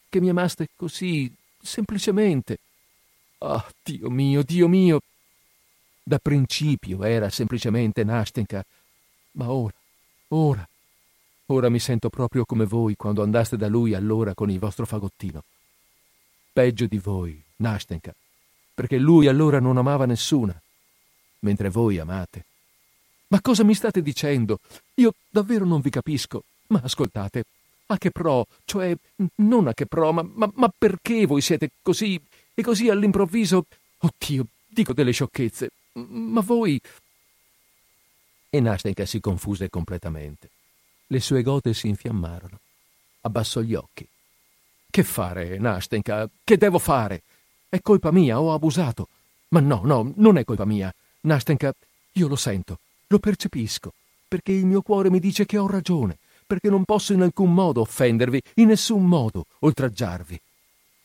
[0.09, 2.57] che mi amaste così, semplicemente.
[3.39, 5.01] Ah, oh, Dio mio, Dio mio!
[6.01, 8.65] Da principio era semplicemente Nastenka,
[9.33, 9.75] ma ora,
[10.29, 10.67] ora,
[11.47, 15.43] ora mi sento proprio come voi quando andaste da lui allora con il vostro fagottino.
[16.51, 18.15] Peggio di voi, Nastenka,
[18.73, 20.59] perché lui allora non amava nessuna,
[21.39, 22.45] mentre voi amate.
[23.27, 24.59] Ma cosa mi state dicendo?
[24.95, 26.43] Io davvero non vi capisco.
[26.67, 27.45] Ma ascoltate,
[27.87, 28.95] a che pro, cioè
[29.35, 32.21] non a che pro, ma, ma, ma perché voi siete così
[32.53, 33.65] e così all'improvviso...
[33.99, 35.71] Oddio, dico delle sciocchezze.
[35.93, 36.79] Ma voi...
[38.49, 40.49] E Nastenka si confuse completamente.
[41.07, 42.59] Le sue gote si infiammarono.
[43.21, 44.07] Abbassò gli occhi.
[44.89, 46.29] Che fare, Nastenka?
[46.43, 47.23] Che devo fare?
[47.69, 49.09] È colpa mia, ho abusato.
[49.49, 50.93] Ma no, no, non è colpa mia.
[51.21, 51.73] Nastenka,
[52.13, 53.93] io lo sento, lo percepisco,
[54.27, 57.81] perché il mio cuore mi dice che ho ragione, perché non posso in alcun modo
[57.81, 60.39] offendervi, in nessun modo oltraggiarvi.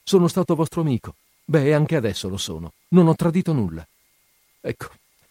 [0.02, 1.14] Sono stato vostro amico.
[1.44, 2.72] Beh, anche adesso lo sono.
[2.88, 3.86] Non ho tradito nulla.
[4.60, 4.90] Ecco,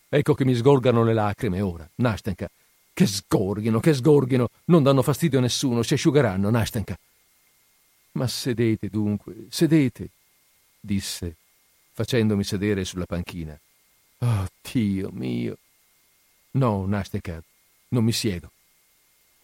[0.10, 2.50] ecco che mi sgorgano le lacrime ora, Nastenka.
[2.94, 4.50] Che sgorghino, che sgorghino.
[4.66, 6.98] Non danno fastidio a nessuno, si asciugheranno, Nastenka.
[8.14, 10.10] Ma sedete dunque, sedete,
[10.80, 11.36] disse,
[11.94, 13.58] facendomi sedere sulla panchina.
[14.20, 15.58] Oh, Dio mio.
[16.52, 17.42] No, Nastenka,
[17.90, 18.52] non mi siedo.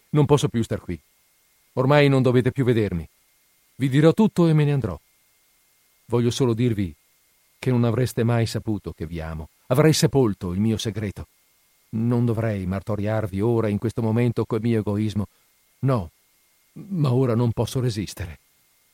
[0.10, 0.99] Non posso più star qui.
[1.74, 3.08] Ormai non dovete più vedermi.
[3.76, 4.99] Vi dirò tutto e me ne andrò.
[6.05, 6.93] Voglio solo dirvi
[7.60, 9.49] che non avreste mai saputo che vi amo.
[9.68, 11.28] Avrei sepolto il mio segreto.
[11.89, 15.28] Non dovrei martoriarvi ora in questo momento col mio egoismo.
[15.80, 16.12] No,
[16.74, 18.39] ma ora non posso resistere.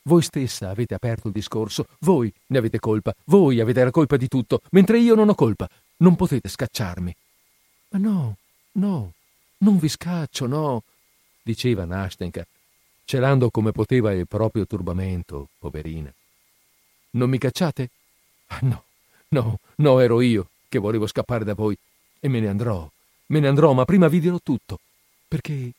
[0.02, 4.28] Voi stessa avete aperto il discorso, voi ne avete colpa, voi avete la colpa di
[4.28, 5.68] tutto, mentre io non ho colpa.
[5.98, 7.14] Non potete scacciarmi.
[7.94, 8.36] Ma no,
[8.72, 9.12] no,
[9.58, 10.82] non vi scaccio, no,
[11.40, 12.44] diceva Nastenka,
[13.04, 16.12] celando come poteva il proprio turbamento, poverina.
[17.10, 17.90] Non mi cacciate?
[18.46, 18.84] Ah, no,
[19.28, 21.78] no, no, ero io che volevo scappare da voi
[22.18, 22.90] e me ne andrò,
[23.26, 24.80] me ne andrò, ma prima vi dirò tutto,
[25.28, 25.70] perché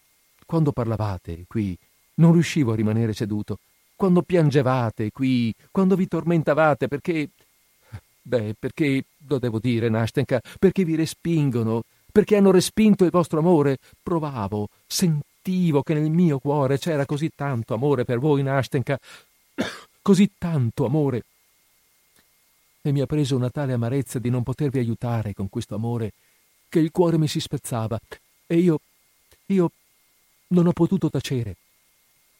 [0.46, 1.78] quando parlavate qui
[2.16, 3.60] non riuscivo a rimanere seduto,
[3.94, 7.30] quando piangevate qui, quando vi tormentavate, perché...
[8.28, 11.84] Beh, perché, lo devo dire, Nastenka, perché vi respingono,
[12.16, 17.74] perché hanno respinto il vostro amore, provavo, sentivo che nel mio cuore c'era così tanto
[17.74, 18.98] amore per voi, Nastenka,
[20.02, 21.26] così tanto amore.
[22.82, 26.14] E mi ha preso una tale amarezza di non potervi aiutare con questo amore
[26.70, 28.00] che il cuore mi si spezzava
[28.48, 28.80] e io,
[29.48, 29.72] io
[30.48, 31.58] non ho potuto tacere.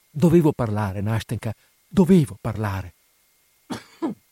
[0.10, 1.54] Dovevo parlare, Nastenka,
[1.86, 2.94] dovevo parlare.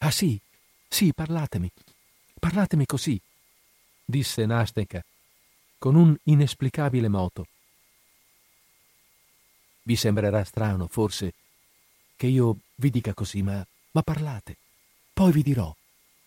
[0.00, 0.38] Ah sì,
[0.86, 1.68] sì, parlatemi,
[2.38, 3.20] parlatemi così,
[4.10, 5.04] disse Nastenka
[5.76, 7.46] con un inesplicabile moto.
[9.82, 11.34] Vi sembrerà strano, forse,
[12.16, 14.56] che io vi dica così, ma, ma parlate.
[15.12, 15.74] Poi vi dirò,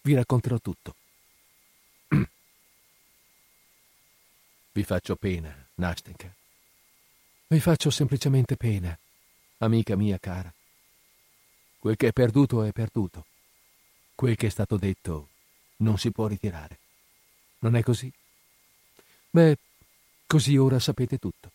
[0.02, 0.96] vi racconterò tutto.
[4.74, 6.32] vi faccio pena, Nastenka.
[7.48, 8.96] Vi faccio semplicemente pena,
[9.58, 10.54] amica mia cara.
[11.80, 13.26] Quel che è perduto è perduto.
[14.14, 15.30] Quel che è stato detto
[15.78, 16.81] non si può ritirare.
[17.64, 18.12] Non è così?
[19.30, 19.58] Beh,
[20.28, 21.52] così ora sapete tutto.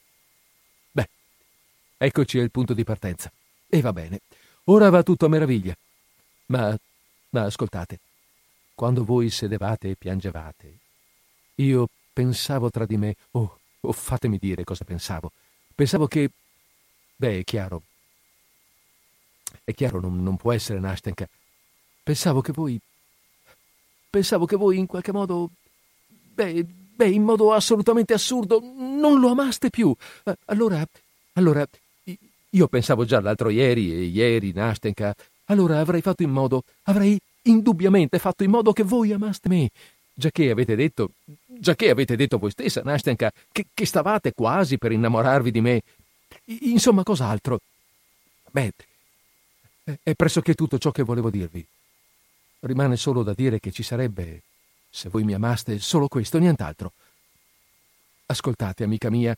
[0.90, 1.08] Beh,
[1.96, 3.30] eccoci al punto di partenza.
[3.68, 4.20] E va bene.
[4.64, 5.76] Ora va tutto a meraviglia.
[6.46, 6.76] Ma,
[7.30, 7.98] ma ascoltate,
[8.74, 10.78] quando voi sedevate e piangevate,
[11.56, 15.32] io pensavo tra di me, oh, oh, fatemi dire cosa pensavo.
[15.74, 16.30] Pensavo che,
[17.16, 17.82] beh, è chiaro,
[19.64, 21.28] è chiaro, non, non può essere Nastenka.
[22.02, 22.80] Pensavo che voi,
[24.08, 25.50] pensavo che voi in qualche modo,
[26.36, 29.94] beh, beh, in modo assolutamente assurdo, non lo amaste più.
[30.46, 30.86] Allora,
[31.32, 31.66] allora,
[32.50, 35.14] io pensavo già l'altro ieri e ieri, Nastenka,
[35.46, 39.70] allora avrei fatto in modo, avrei indubbiamente fatto in modo che voi amaste me,
[40.12, 41.10] già che avete detto,
[41.46, 45.82] già che avete detto voi stessa, Nastenka, che, che stavate quasi per innamorarvi di me.
[46.44, 47.60] Insomma, cos'altro?
[48.50, 48.72] Beh,
[50.02, 51.64] è pressoché tutto ciò che volevo dirvi.
[52.60, 54.42] Rimane solo da dire che ci sarebbe,
[54.96, 56.92] se voi mi amaste, solo questo, nient'altro.
[58.24, 59.36] Ascoltate, amica mia,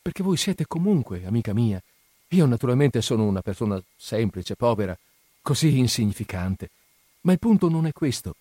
[0.00, 1.78] perché voi siete comunque amica mia.
[2.28, 4.96] Io naturalmente sono una persona semplice, povera,
[5.42, 6.70] così insignificante.
[7.20, 8.36] Ma il punto non è questo.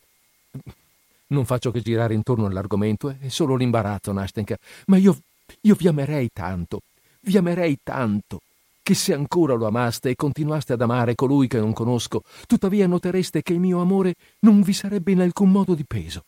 [1.27, 4.55] Non faccio che girare intorno all'argomento, è solo l'imbarazzo, Nastenka.
[4.85, 5.19] Ma io,
[5.59, 6.83] io vi amerei tanto,
[7.19, 8.39] vi amerei tanto,
[8.81, 13.41] che se ancora lo amaste e continuaste ad amare colui che non conosco, tuttavia notereste
[13.41, 16.23] che il mio amore non vi sarebbe in alcun modo di peso.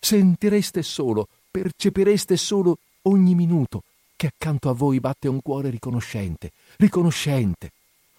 [0.00, 3.84] Sentireste solo, percepireste solo ogni minuto
[4.16, 7.72] che accanto a voi batte un cuore riconoscente, riconoscente,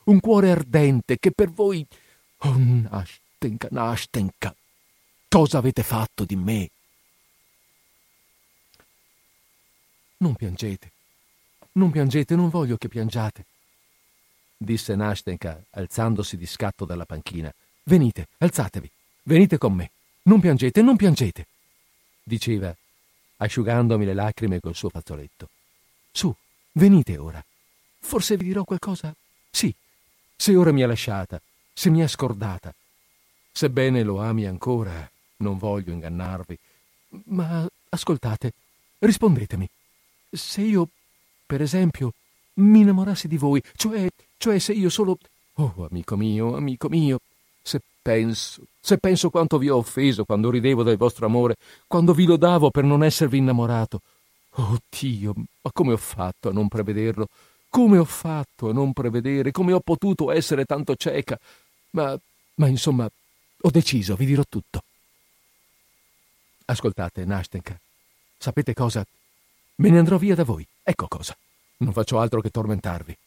[0.06, 1.86] un cuore ardente che per voi...
[2.44, 4.56] Oh, Nastenka, Nastenka,
[5.28, 6.70] cosa avete fatto di me?
[10.18, 10.92] Non piangete,
[11.74, 13.46] non piangete, non voglio che piangiate,
[14.58, 17.52] disse Nastenka, alzandosi di scatto dalla panchina.
[17.84, 18.90] Venite, alzatevi,
[19.24, 19.92] venite con me.
[20.24, 21.48] Non piangete, non piangete,
[22.32, 22.74] diceva,
[23.38, 25.50] asciugandomi le lacrime col suo fazzoletto.
[26.12, 26.34] Su,
[26.74, 27.44] venite ora.
[28.00, 29.14] Forse vi dirò qualcosa?
[29.50, 29.74] Sì,
[30.36, 31.42] se ora mi ha lasciata,
[31.74, 32.74] se mi ha scordata.
[33.52, 36.58] Sebbene lo ami ancora, non voglio ingannarvi.
[37.26, 38.54] Ma ascoltate,
[39.00, 39.68] rispondetemi.
[40.32, 40.88] Se io,
[41.46, 42.14] per esempio,
[42.56, 44.08] mi innamorassi di voi, cioè,
[44.38, 45.18] cioè se io solo...
[45.56, 47.20] Oh, amico mio, amico mio,
[47.62, 51.56] se penso, se penso quanto vi ho offeso quando ridevo del vostro amore,
[51.88, 54.02] quando vi lodavo per non esservi innamorato.
[54.56, 57.28] Oh Dio, ma come ho fatto a non prevederlo?
[57.70, 59.52] Come ho fatto a non prevedere?
[59.52, 61.40] Come ho potuto essere tanto cieca?
[61.92, 62.18] Ma,
[62.56, 63.10] ma insomma,
[63.62, 64.84] ho deciso, vi dirò tutto.
[66.66, 67.80] Ascoltate, Nastenka,
[68.38, 69.06] sapete cosa?
[69.76, 70.66] Me ne andrò via da voi.
[70.84, 71.36] Ecco cosa.
[71.78, 73.18] Non faccio altro che tormentarvi.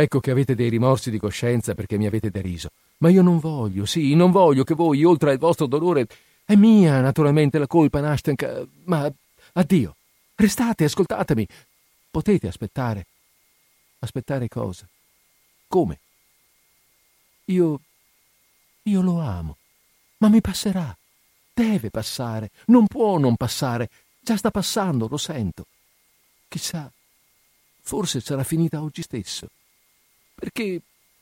[0.00, 2.68] Ecco che avete dei rimorsi di coscienza perché mi avete deriso.
[2.98, 6.06] Ma io non voglio, sì, non voglio che voi, oltre al vostro dolore,
[6.44, 9.12] è mia naturalmente la colpa, Nastenka, ma
[9.54, 9.96] addio.
[10.36, 11.44] Restate, ascoltatemi.
[12.12, 13.06] Potete aspettare.
[13.98, 14.86] Aspettare cosa?
[15.66, 15.98] Come?
[17.46, 17.80] Io.
[18.82, 19.56] io lo amo.
[20.18, 20.96] Ma mi passerà.
[21.52, 22.52] Deve passare.
[22.66, 23.90] Non può non passare.
[24.20, 25.66] Già sta passando, lo sento.
[26.46, 26.88] Chissà,
[27.80, 29.48] forse sarà finita oggi stesso.
[30.38, 30.80] Perché.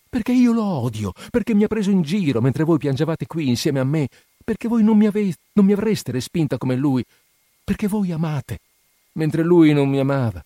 [0.08, 3.80] perché io lo odio, perché mi ha preso in giro mentre voi piangevate qui insieme
[3.80, 4.08] a me,
[4.44, 5.34] perché voi non mi, ave...
[5.52, 7.04] non mi avreste respinta come lui,
[7.64, 8.60] perché voi amate,
[9.12, 10.44] mentre lui non mi amava,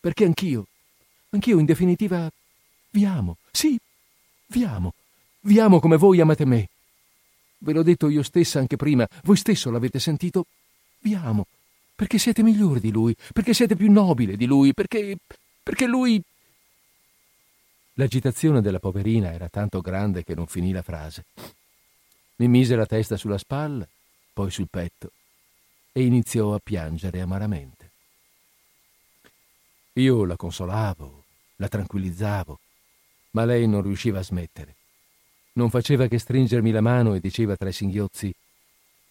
[0.00, 0.66] perché anch'io,
[1.30, 2.30] Anch'io, in definitiva,
[2.90, 3.36] vi amo.
[3.50, 3.78] Sì,
[4.46, 4.94] vi amo.
[5.40, 6.68] Vi amo come voi amate me.
[7.58, 10.46] Ve l'ho detto io stessa anche prima, voi stesso l'avete sentito.
[11.00, 11.46] Vi amo.
[11.94, 15.16] Perché siete migliori di lui, perché siete più nobile di lui, perché.
[15.62, 16.20] perché lui.
[17.98, 21.24] L'agitazione della poverina era tanto grande che non finì la frase.
[22.36, 23.86] Mi mise la testa sulla spalla,
[24.32, 25.10] poi sul petto,
[25.90, 27.90] e iniziò a piangere amaramente.
[29.94, 31.24] Io la consolavo,
[31.56, 32.60] la tranquillizzavo,
[33.32, 34.76] ma lei non riusciva a smettere.
[35.54, 38.32] Non faceva che stringermi la mano e diceva tra i singhiozzi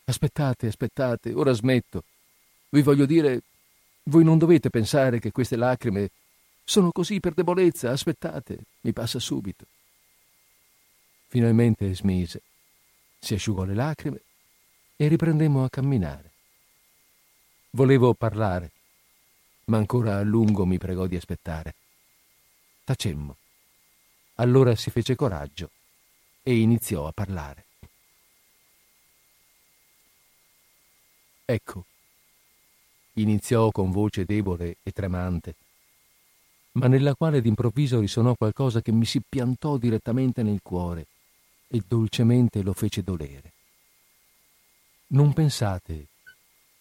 [0.05, 2.05] Aspettate, aspettate, ora smetto.
[2.69, 3.41] Vi voglio dire,
[4.03, 6.09] voi non dovete pensare che queste lacrime
[6.69, 9.65] sono così per debolezza, aspettate, mi passa subito.
[11.29, 12.41] Finalmente smise,
[13.19, 14.21] si asciugò le lacrime
[14.97, 16.31] e riprendemmo a camminare.
[17.69, 18.71] Volevo parlare,
[19.65, 21.73] ma ancora a lungo mi pregò di aspettare.
[22.83, 23.37] Tacemmo.
[24.35, 25.69] Allora si fece coraggio
[26.43, 27.63] e iniziò a parlare.
[31.45, 31.85] Ecco,
[33.13, 35.55] iniziò con voce debole e tremante,
[36.77, 41.07] ma nella quale d'improvviso risonò qualcosa che mi si piantò direttamente nel cuore
[41.67, 43.51] e dolcemente lo fece dolere.
[45.07, 46.05] Non pensate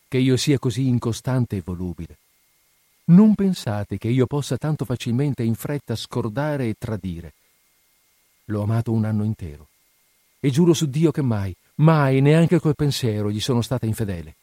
[0.07, 2.19] che io sia così incostante e volubile.
[3.05, 7.33] Non pensate che io possa tanto facilmente e in fretta scordare e tradire.
[8.47, 9.69] L'ho amato un anno intero
[10.41, 14.37] e giuro su Dio che mai, mai, neanche col pensiero gli sono stata infedele.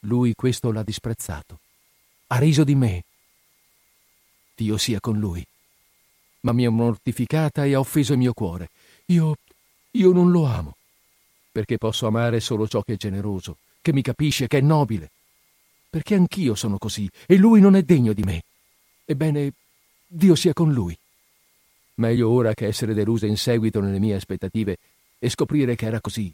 [0.00, 1.60] Lui questo l'ha disprezzato.
[2.28, 3.04] Ha riso di me.
[4.56, 5.46] Dio sia con lui.
[6.40, 8.70] Ma mi ha mortificata e ha offeso il mio cuore.
[9.06, 9.36] Io,
[9.90, 10.76] io non lo amo,
[11.52, 15.10] perché posso amare solo ciò che è generoso, che mi capisce, che è nobile.
[15.90, 18.42] Perché anch'io sono così e lui non è degno di me.
[19.04, 19.52] Ebbene,
[20.06, 20.96] Dio sia con lui.
[21.94, 24.78] Meglio ora che essere delusa in seguito nelle mie aspettative
[25.18, 26.32] e scoprire che era così.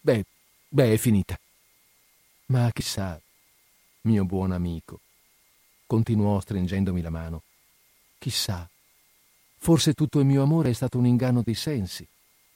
[0.00, 0.24] Beh,
[0.68, 1.38] beh, è finita.
[2.46, 3.20] Ma chissà,
[4.02, 5.00] mio buon amico,
[5.88, 7.42] continuò stringendomi la mano,
[8.18, 8.68] chissà,
[9.56, 12.06] forse tutto il mio amore è stato un inganno dei sensi,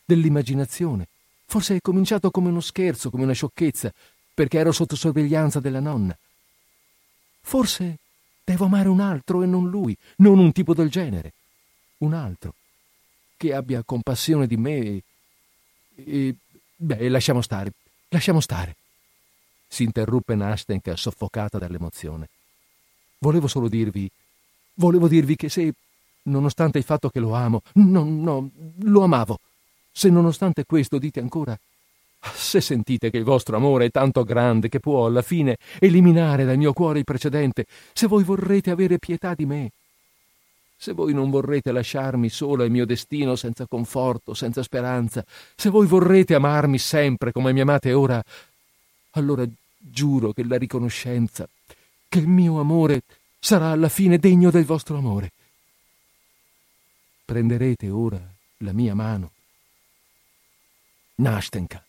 [0.04, 1.08] dell'immaginazione,
[1.46, 3.92] forse è cominciato come uno scherzo, come una sciocchezza,
[4.32, 6.16] perché ero sotto sorveglianza della nonna.
[7.40, 7.98] Forse
[8.44, 11.32] devo amare un altro e non lui, non un tipo del genere,
[11.98, 12.54] un altro,
[13.36, 15.02] che abbia compassione di me e...
[15.96, 16.36] e
[16.76, 17.72] beh, lasciamo stare,
[18.10, 18.76] lasciamo stare
[19.72, 22.28] si interruppe Nastenka soffocata dall'emozione.
[23.22, 24.10] Volevo solo dirvi,
[24.74, 25.72] volevo dirvi che se,
[26.22, 28.50] nonostante il fatto che lo amo, no, no,
[28.80, 29.38] lo amavo,
[29.92, 31.56] se nonostante questo dite ancora,
[32.34, 36.56] se sentite che il vostro amore è tanto grande che può alla fine eliminare dal
[36.56, 39.70] mio cuore il precedente, se voi vorrete avere pietà di me,
[40.76, 45.86] se voi non vorrete lasciarmi solo al mio destino senza conforto, senza speranza, se voi
[45.86, 48.20] vorrete amarmi sempre come mi amate ora,
[49.12, 49.46] allora
[49.78, 51.48] giuro che la riconoscenza,
[52.12, 53.04] che il mio amore
[53.38, 55.32] sarà alla fine degno del vostro amore.
[57.24, 58.20] Prenderete ora
[58.58, 59.30] la mia mano.
[61.14, 61.82] Nastenka,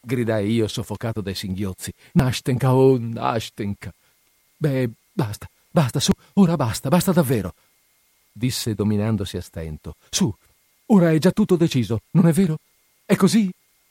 [0.00, 1.92] gridai io soffocato dai singhiozzi.
[2.14, 3.94] Nastenka, oh Nastenka.
[4.56, 7.54] Beh, basta, basta, su, ora basta, basta davvero,
[8.32, 9.94] disse dominandosi a stento.
[10.10, 10.34] Su,
[10.86, 12.58] ora è già tutto deciso, non è vero?
[13.04, 13.48] È così?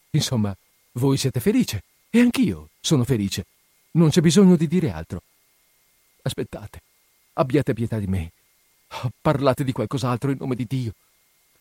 [0.09, 0.53] Insomma,
[0.93, 1.83] voi siete felice.
[2.09, 3.45] E anch'io sono felice.
[3.91, 5.21] Non c'è bisogno di dire altro.
[6.23, 6.81] Aspettate,
[7.33, 8.31] abbiate pietà di me.
[9.21, 10.93] Parlate di qualcos'altro in nome di Dio.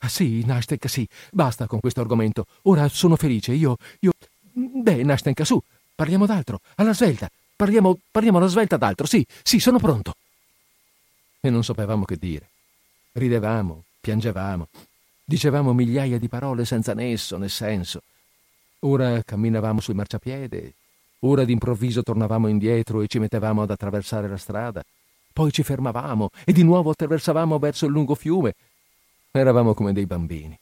[0.06, 1.06] Sì, Nastenka, sì.
[1.30, 2.46] Basta con questo argomento.
[2.62, 3.52] Ora sono felice.
[3.52, 3.76] Io.
[4.00, 4.12] io.
[4.52, 5.62] Beh, Nastenka, su.
[5.94, 6.60] Parliamo d'altro.
[6.76, 7.30] Alla svelta.
[7.54, 9.06] Parliamo, parliamo alla svelta d'altro.
[9.06, 10.14] Sì, sì, sono pronto.
[11.40, 12.48] E non sapevamo che dire.
[13.12, 14.68] Ridevamo, piangevamo,
[15.24, 18.02] dicevamo migliaia di parole senza nesso né senso.
[18.80, 20.72] Ora camminavamo sul marciapiede,
[21.20, 24.84] ora d'improvviso tornavamo indietro e ci mettevamo ad attraversare la strada,
[25.32, 28.54] poi ci fermavamo e di nuovo attraversavamo verso il lungo fiume.
[29.30, 30.58] Eravamo come dei bambini.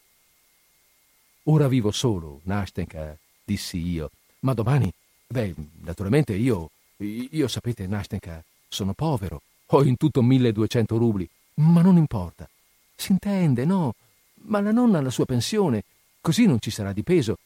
[1.45, 4.93] Ora vivo solo, Nastenka, dissi io, ma domani,
[5.27, 11.97] beh, naturalmente io, io sapete, Nastenka, sono povero, ho in tutto 1200 rubli, ma non
[11.97, 12.49] importa.
[12.95, 13.95] Si intende, no?
[14.43, 15.85] Ma la nonna ha la sua pensione,
[16.21, 17.39] così non ci sarà di peso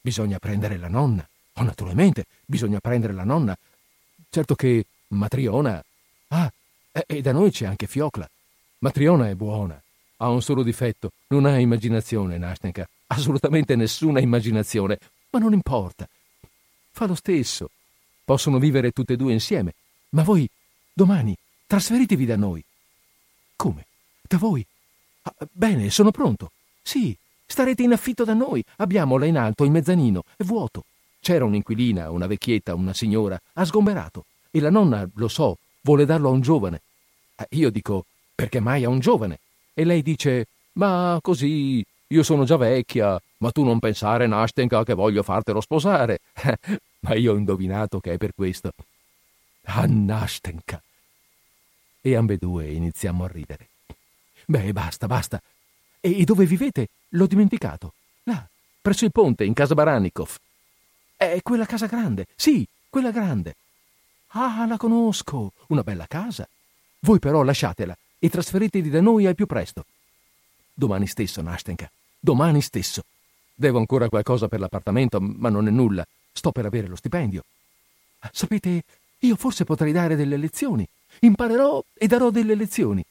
[0.00, 1.28] Bisogna prendere la nonna.
[1.58, 3.56] Oh, naturalmente, bisogna prendere la nonna.
[4.30, 5.82] Certo che Matriona...
[6.28, 6.52] Ah,
[7.06, 8.28] e da noi c'è anche Fiocla.
[8.78, 9.80] Matriona è buona.
[10.18, 11.12] Ha un solo difetto.
[11.28, 12.88] Non ha immaginazione, Nastenka.
[13.08, 14.98] Assolutamente nessuna immaginazione.
[15.30, 16.08] Ma non importa.
[16.90, 17.70] Fa lo stesso.
[18.24, 19.74] Possono vivere tutte e due insieme.
[20.10, 20.48] Ma voi,
[20.92, 21.36] domani,
[21.66, 22.62] trasferitevi da noi.
[23.56, 23.86] Come?
[24.22, 24.64] Da voi?
[25.22, 26.52] Ah, bene, sono pronto.
[26.82, 27.16] Sì,
[27.50, 28.62] Starete in affitto da noi.
[28.76, 30.84] Abbiamo là in alto il mezzanino, è vuoto.
[31.28, 34.24] C'era un'inquilina, una vecchietta, una signora, ha sgomberato.
[34.50, 36.80] E la nonna, lo so, vuole darlo a un giovane.
[37.36, 39.40] Eh, io dico, perché mai a un giovane?
[39.74, 40.46] E lei dice,
[40.78, 46.20] ma così, io sono già vecchia, ma tu non pensare, Nastenka, che voglio fartelo sposare.
[47.00, 48.72] ma io ho indovinato che è per questo.
[49.64, 50.82] Ah, Nastenka.
[52.00, 53.68] E ambedue iniziamo a ridere.
[54.46, 55.42] Beh, basta, basta.
[56.00, 56.88] E dove vivete?
[57.10, 57.92] L'ho dimenticato.
[58.22, 58.48] Là,
[58.80, 60.38] presso il ponte, in casa Baranikov.
[61.18, 62.26] È quella casa grande.
[62.36, 63.56] Sì, quella grande.
[64.28, 65.50] Ah, la conosco.
[65.66, 66.48] Una bella casa.
[67.00, 69.84] Voi però lasciatela e trasferitevi da noi al più presto.
[70.72, 71.90] Domani stesso, Nastenka.
[72.20, 73.02] Domani stesso.
[73.52, 76.06] Devo ancora qualcosa per l'appartamento, ma non è nulla.
[76.32, 77.42] Sto per avere lo stipendio.
[78.30, 78.84] Sapete,
[79.18, 80.86] io forse potrei dare delle lezioni.
[81.22, 83.04] Imparerò e darò delle lezioni.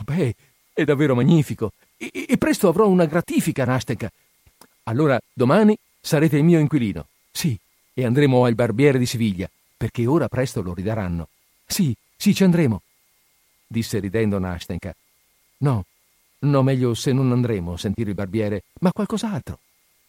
[0.00, 0.34] Beh,
[0.72, 1.70] è davvero magnifico.
[1.96, 4.10] E, e presto avrò una gratifica, Nastenka.
[4.84, 7.06] Allora, domani sarete il mio inquilino.
[7.32, 7.58] Sì,
[7.94, 11.28] e andremo al barbiere di Siviglia, perché ora presto lo ridaranno.
[11.66, 12.82] Sì, sì, ci andremo,
[13.66, 14.94] disse ridendo Nastenka.
[15.58, 15.86] No,
[16.40, 19.58] no, meglio se non andremo a sentire il barbiere, ma qualcos'altro.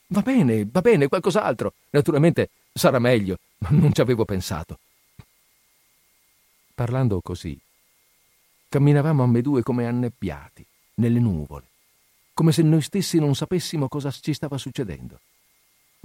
[0.07, 1.73] Va bene, va bene, qualcos'altro.
[1.91, 4.77] Naturalmente sarà meglio, ma non ci avevo pensato.
[6.75, 7.57] Parlando così,
[8.67, 10.65] camminavamo ambedue come annebbiati,
[10.95, 11.65] nelle nuvole,
[12.33, 15.19] come se noi stessi non sapessimo cosa ci stava succedendo.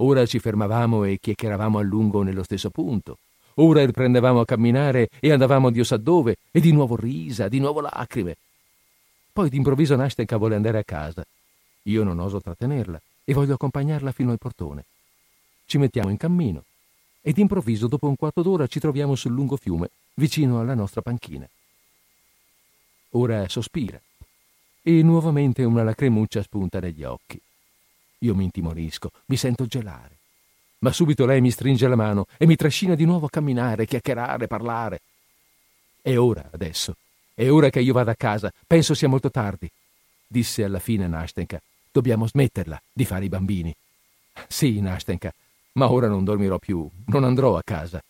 [0.01, 3.17] Ora ci fermavamo e chiacchieravamo a lungo nello stesso punto.
[3.55, 7.81] Ora riprendevamo a camminare e andavamo Dio sa dove, e di nuovo risa, di nuovo
[7.81, 8.37] lacrime.
[9.33, 11.25] Poi d'improvviso Nastenka vuole andare a casa.
[11.83, 14.85] Io non oso trattenerla e voglio accompagnarla fino al portone.
[15.65, 16.63] Ci mettiamo in cammino
[17.21, 21.47] e d'improvviso, dopo un quarto d'ora, ci troviamo sul lungo fiume, vicino alla nostra panchina.
[23.11, 23.99] Ora sospira
[24.81, 27.39] e nuovamente una lacrimuccia spunta negli occhi.
[28.19, 30.17] Io mi intimorisco, mi sento gelare.
[30.79, 34.47] Ma subito lei mi stringe la mano e mi trascina di nuovo a camminare, chiacchierare,
[34.47, 35.01] parlare.
[36.01, 36.95] È ora adesso.
[37.33, 38.51] È ora che io vada a casa.
[38.65, 39.69] Penso sia molto tardi.
[40.27, 41.61] Disse alla fine Nastenka.
[41.91, 43.75] Dobbiamo smetterla di fare i bambini.
[44.47, 45.33] Sì, Nastenka,
[45.73, 46.89] ma ora non dormirò più.
[47.07, 48.01] Non andrò a casa.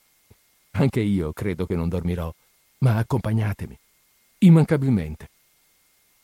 [0.72, 2.34] Anche io credo che non dormirò.
[2.80, 3.78] Ma accompagnatemi.
[4.40, 5.30] Immancabilmente.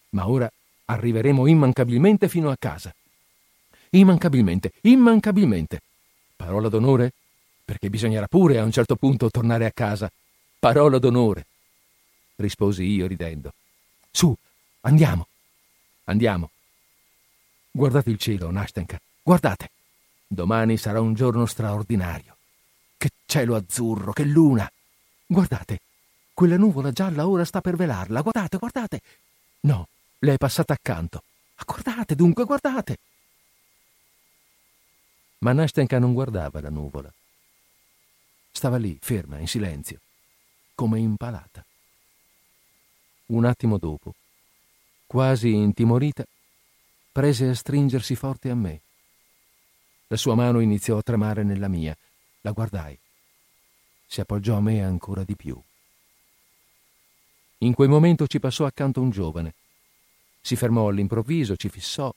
[0.09, 0.51] Ma ora
[0.85, 2.93] arriveremo immancabilmente fino a casa.
[3.91, 5.81] Immancabilmente, immancabilmente.
[6.35, 7.13] Parola d'onore?
[7.63, 10.11] Perché bisognerà pure a un certo punto tornare a casa.
[10.59, 11.45] Parola d'onore.
[12.35, 13.53] Risposi io ridendo.
[14.11, 14.35] Su,
[14.81, 15.27] andiamo.
[16.05, 16.51] Andiamo.
[17.71, 18.99] Guardate il cielo, Nastenka.
[19.21, 19.71] Guardate.
[20.27, 22.37] Domani sarà un giorno straordinario.
[22.97, 24.69] Che cielo azzurro, che luna.
[25.25, 25.79] Guardate.
[26.33, 28.21] Quella nuvola gialla ora sta per velarla.
[28.21, 29.01] Guardate, guardate.
[29.61, 29.87] No,
[30.19, 31.23] le è passata accanto.
[31.65, 32.97] Guardate, dunque, guardate.
[35.45, 37.13] Ma Nastenka non guardava la nuvola.
[38.51, 39.99] Stava lì, ferma, in silenzio,
[40.73, 41.63] come impalata.
[43.27, 44.15] Un attimo dopo,
[45.05, 46.25] quasi intimorita,
[47.11, 48.81] prese a stringersi forte a me.
[50.07, 51.95] La sua mano iniziò a tremare nella mia.
[52.41, 52.97] La guardai.
[54.07, 55.61] Si appoggiò a me ancora di più.
[57.59, 59.53] In quel momento ci passò accanto un giovane.
[60.41, 62.11] Si fermò all'improvviso, ci fissò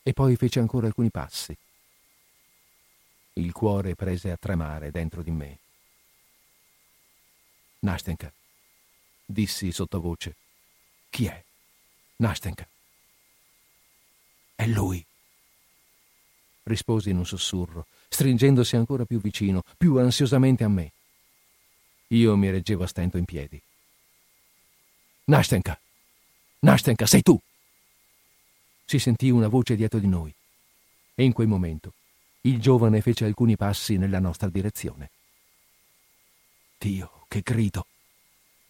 [0.00, 1.56] e poi fece ancora alcuni passi.
[3.34, 5.58] Il cuore prese a tremare dentro di me.
[7.80, 8.30] Nastenka,
[9.24, 10.36] dissi sottovoce.
[11.08, 11.42] Chi è?
[12.16, 12.68] Nastenka.
[14.54, 15.04] È lui.
[16.64, 20.92] Risposi in un sussurro, stringendosi ancora più vicino, più ansiosamente a me.
[22.08, 23.60] Io mi reggevo a stento in piedi.
[25.24, 25.80] Nastenka!
[26.60, 27.40] Nastenka, sei tu!
[28.84, 30.32] Si sentì una voce dietro di noi
[31.14, 31.94] e in quel momento
[32.42, 35.10] il giovane fece alcuni passi nella nostra direzione.
[36.78, 37.86] Dio, che grido!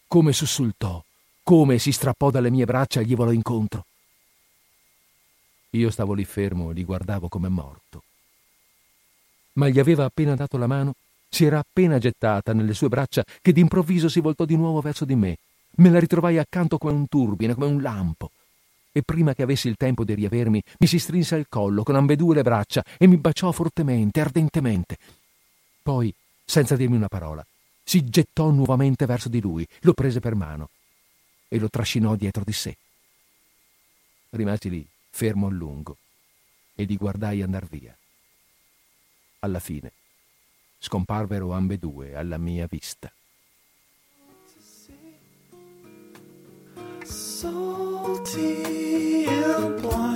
[0.06, 1.02] Come sussultò,
[1.42, 3.86] come si strappò dalle mie braccia e gli volò incontro.
[5.70, 8.02] Io stavo lì fermo e li guardavo come morto.
[9.54, 10.94] Ma gli aveva appena dato la mano,
[11.30, 15.14] si era appena gettata nelle sue braccia che d'improvviso si voltò di nuovo verso di
[15.14, 15.38] me.
[15.76, 18.32] Me la ritrovai accanto come un turbine, come un lampo
[18.92, 22.34] e prima che avessi il tempo di riavermi mi si strinse al collo con ambedue
[22.34, 24.98] le braccia e mi baciò fortemente, ardentemente.
[25.82, 26.14] Poi,
[26.44, 27.44] senza dirmi una parola,
[27.82, 30.68] si gettò nuovamente verso di lui, lo prese per mano
[31.48, 32.76] e lo trascinò dietro di sé.
[34.30, 35.96] Rimasi lì, fermo a lungo,
[36.74, 37.96] e li guardai andar via.
[39.40, 39.92] Alla fine
[40.78, 43.12] scomparvero ambedue alla mia vista.
[47.42, 50.11] Salty and blind.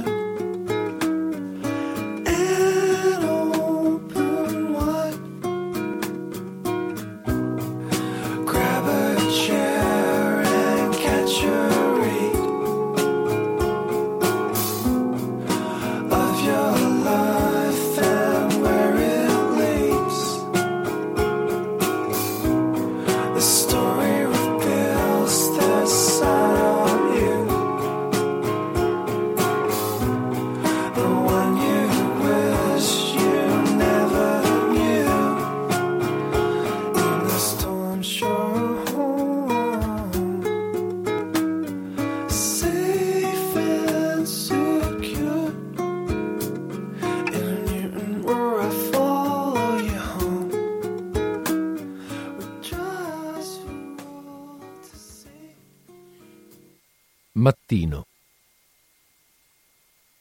[57.69, 58.07] Mattino.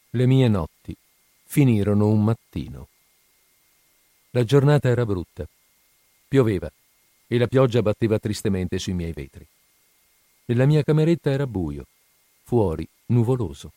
[0.09, 0.97] Le mie notti
[1.43, 2.87] finirono un mattino.
[4.31, 5.47] La giornata era brutta.
[6.27, 6.71] Pioveva
[7.27, 9.45] e la pioggia batteva tristemente sui miei vetri.
[10.45, 11.85] Nella mia cameretta era buio,
[12.41, 13.73] fuori nuvoloso.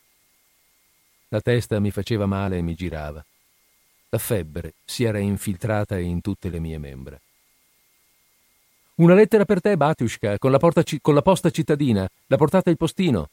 [1.28, 3.22] La testa mi faceva male e mi girava.
[4.08, 7.20] La febbre si era infiltrata in tutte le mie membra.
[8.94, 12.08] Una lettera per te, Batiushka, con la, ci- con la posta cittadina.
[12.28, 13.28] La portata il postino,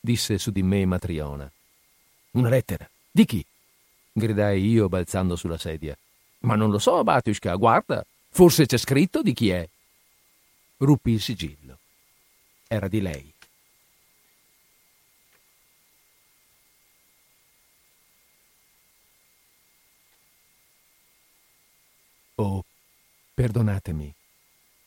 [0.00, 1.50] disse su di me Matriona.
[2.32, 2.88] Una lettera?
[3.10, 3.44] Di chi?
[4.12, 5.96] gridai io balzando sulla sedia.
[6.40, 9.68] Ma non lo so, Batiushka, guarda, forse c'è scritto di chi è.
[10.78, 11.78] Ruppi il sigillo.
[12.66, 13.32] Era di lei.
[22.36, 22.64] Oh,
[23.34, 24.14] perdonatemi,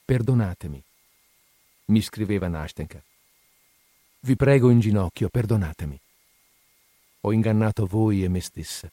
[0.06, 0.82] perdonatemi,
[1.86, 3.04] mi scriveva Nastenka.
[4.24, 6.00] Vi prego in ginocchio, perdonatemi.
[7.22, 8.88] Ho ingannato voi e me stessa.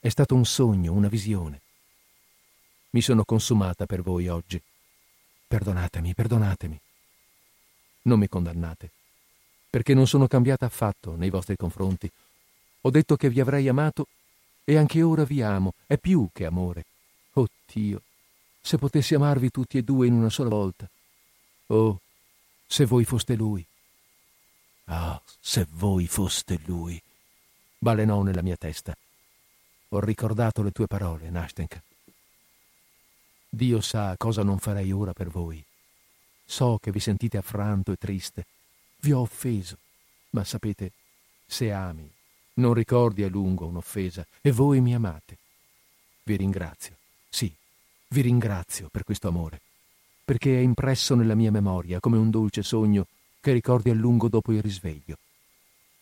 [0.00, 1.60] È stato un sogno, una visione.
[2.90, 4.60] Mi sono consumata per voi oggi.
[5.46, 6.80] Perdonatemi, perdonatemi.
[8.02, 8.90] Non mi condannate,
[9.70, 12.10] perché non sono cambiata affatto nei vostri confronti.
[12.80, 14.08] Ho detto che vi avrei amato
[14.64, 16.86] e anche ora vi amo, è più che amore.
[17.34, 18.02] Oh Dio,
[18.60, 20.90] se potessi amarvi tutti e due in una sola volta.
[21.68, 22.00] Oh,
[22.66, 23.64] se voi foste lui.
[24.92, 27.00] Ah, se voi foste lui.
[27.78, 28.92] Balenò nella mia testa.
[29.90, 31.80] Ho ricordato le tue parole, Nastenka.
[33.48, 35.64] Dio sa cosa non farei ora per voi.
[36.44, 38.46] So che vi sentite affranto e triste.
[38.98, 39.76] Vi ho offeso,
[40.30, 40.90] ma sapete,
[41.46, 42.10] se ami,
[42.54, 45.38] non ricordi a lungo un'offesa e voi mi amate.
[46.24, 46.96] Vi ringrazio.
[47.28, 47.52] Sì,
[48.08, 49.60] vi ringrazio per questo amore,
[50.24, 53.06] perché è impresso nella mia memoria come un dolce sogno
[53.40, 55.16] che ricordi a lungo dopo il risveglio,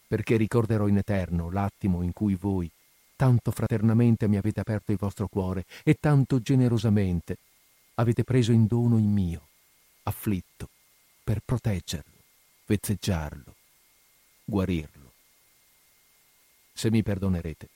[0.06, 2.70] perché ricorderò in eterno l'attimo in cui voi,
[3.14, 7.36] tanto fraternamente mi avete aperto il vostro cuore e tanto generosamente
[7.94, 9.48] avete preso in dono il mio,
[10.04, 10.68] afflitto,
[11.22, 12.22] per proteggerlo,
[12.66, 13.54] vezzeggiarlo,
[14.44, 15.12] guarirlo.
[16.72, 17.68] Se mi perdonerete,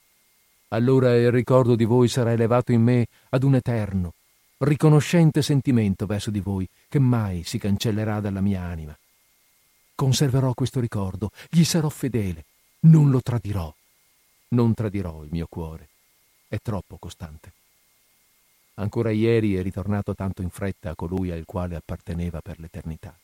[0.69, 4.15] allora il ricordo di voi sarà elevato in me ad un eterno,
[4.59, 8.97] riconoscente sentimento verso di voi che mai si cancellerà dalla mia anima.
[10.03, 12.45] Conserverò questo ricordo, gli sarò fedele,
[12.87, 13.73] non lo tradirò.
[14.49, 15.91] Non tradirò il mio cuore,
[16.49, 17.53] è troppo costante.
[18.75, 23.17] Ancora ieri è ritornato tanto in fretta a colui al quale apparteneva per l'eternità.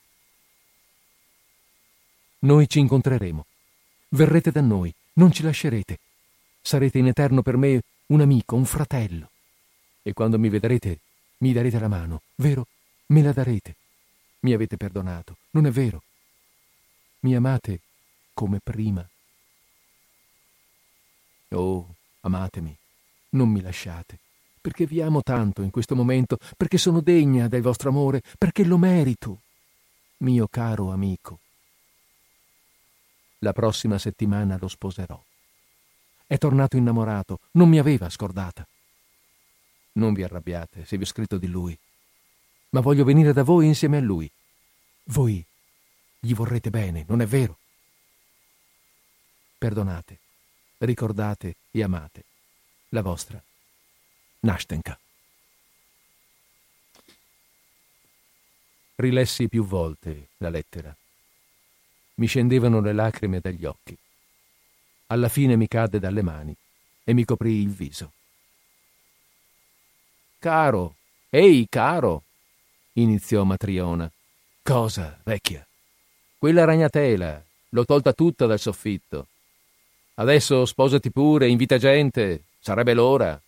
[2.43, 3.45] Noi ci incontreremo.
[4.11, 5.99] Verrete da noi, non ci lascerete.
[6.61, 9.31] Sarete in eterno per me un amico, un fratello.
[10.01, 11.01] E quando mi vedrete,
[11.39, 12.69] mi darete la mano, vero?
[13.07, 13.75] Me la darete.
[14.43, 16.05] Mi avete perdonato, non è vero?
[17.21, 17.81] Mi amate
[18.33, 19.07] come prima.
[21.51, 22.77] Oh, amatemi,
[23.31, 24.19] non mi lasciate,
[24.61, 28.79] perché vi amo tanto in questo momento, perché sono degna del vostro amore, perché lo
[28.79, 29.41] merito,
[30.19, 31.41] mio caro amico.
[33.39, 35.21] La prossima settimana lo sposerò.
[36.27, 38.67] È tornato innamorato, non mi aveva scordata.
[39.93, 41.77] Non vi arrabbiate se vi ho scritto di lui,
[42.71, 44.31] ma voglio venire da voi insieme a lui.
[45.05, 45.45] Voi
[46.19, 47.59] gli vorrete bene, non è vero?
[49.59, 50.19] Perdonate,
[50.79, 52.25] ricordate e amate
[52.91, 53.43] la vostra
[54.41, 54.99] Nastenka.
[58.97, 60.95] Rilessi più volte la lettera.
[62.15, 63.97] Mi scendevano le lacrime dagli occhi.
[65.07, 66.55] Alla fine mi cadde dalle mani
[67.05, 68.13] e mi coprì il viso.
[70.39, 70.97] Caro,
[71.31, 72.25] ehi, caro,
[72.95, 74.11] iniziò Matriona.
[74.63, 75.68] Cosa, vecchia?
[76.39, 79.27] Quella ragnatela, l'ho tolta tutta dal soffitto.
[80.15, 83.41] Adesso sposati pure, invita gente, sarebbe l'ora.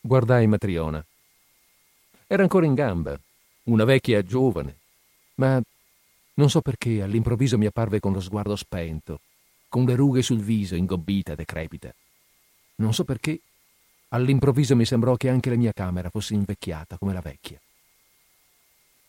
[0.00, 1.04] Guardai Matriona.
[2.26, 3.18] Era ancora in gamba,
[3.64, 4.76] una vecchia giovane,
[5.36, 5.60] ma
[6.34, 9.20] non so perché all'improvviso mi apparve con lo sguardo spento
[9.70, 11.94] con le rughe sul viso, ingobbita, decrepita.
[12.76, 13.38] Non so perché,
[14.08, 17.58] all'improvviso mi sembrò che anche la mia camera fosse invecchiata come la vecchia.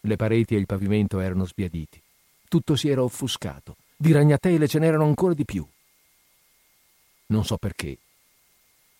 [0.02, 2.00] Le pareti e il pavimento erano sbiaditi.
[2.52, 3.78] Tutto si era offuscato.
[3.96, 5.66] Di ragnatele ce n'erano ancora di più.
[7.28, 7.98] Non so perché.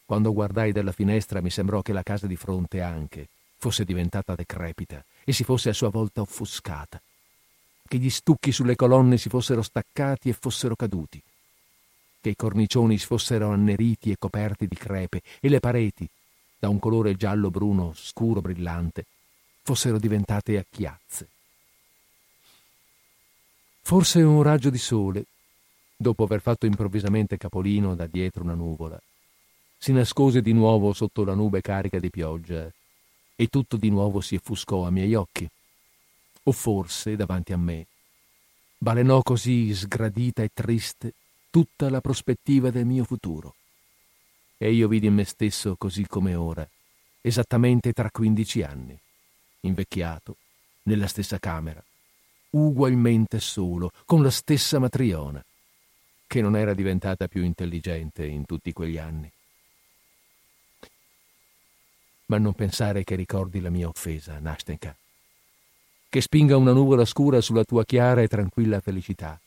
[0.06, 3.28] Quando guardai dalla finestra mi sembrò che la casa di fronte anche
[3.58, 7.02] fosse diventata decrepita e si fosse a sua volta offuscata,
[7.90, 11.22] che gli stucchi sulle colonne si fossero staccati e fossero caduti,
[12.22, 16.08] che i cornicioni fossero anneriti e coperti di crepe e le pareti,
[16.58, 19.08] da un colore giallo-bruno scuro brillante,
[19.62, 21.28] fossero diventate a chiazze.
[23.82, 25.26] Forse un raggio di sole,
[25.98, 29.00] dopo aver fatto improvvisamente capolino da dietro una nuvola,
[29.78, 32.72] si nascose di nuovo sotto la nube carica di pioggia
[33.36, 35.50] e tutto di nuovo si offuscò a miei occhi.
[36.44, 37.86] O forse, davanti a me,
[38.78, 41.14] balenò così sgradita e triste
[41.50, 43.56] tutta la prospettiva del mio futuro.
[44.58, 46.68] e io vidi me stesso così come ora,
[47.20, 48.96] esattamente tra 15 anni,
[49.62, 50.38] invecchiato,
[50.84, 51.84] nella stessa camera,
[52.52, 55.44] ugualmente solo, con la stessa matriona,
[56.28, 59.30] che non era diventata più intelligente in tutti quegli anni.
[62.28, 64.96] Ma non pensare che ricordi la mia offesa, Nastenka,
[66.08, 69.40] che spinga una nuvola scura sulla tua chiara e tranquilla felicità,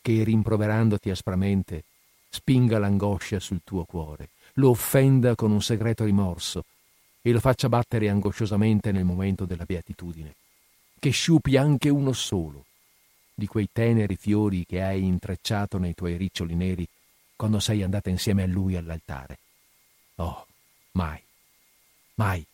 [0.00, 1.84] che rimproverandoti aspramente
[2.30, 6.64] spinga l'angoscia sul tuo cuore, lo offenda con un segreto rimorso
[7.20, 10.34] e lo faccia battere angosciosamente nel momento della beatitudine,
[10.98, 12.64] che sciupi anche uno solo
[13.34, 16.86] di quei teneri fiori che hai intrecciato nei tuoi riccioli neri
[17.36, 19.38] quando sei andata insieme a lui all'altare.
[20.16, 20.46] Oh,
[20.92, 21.22] mai,
[22.14, 22.44] mai.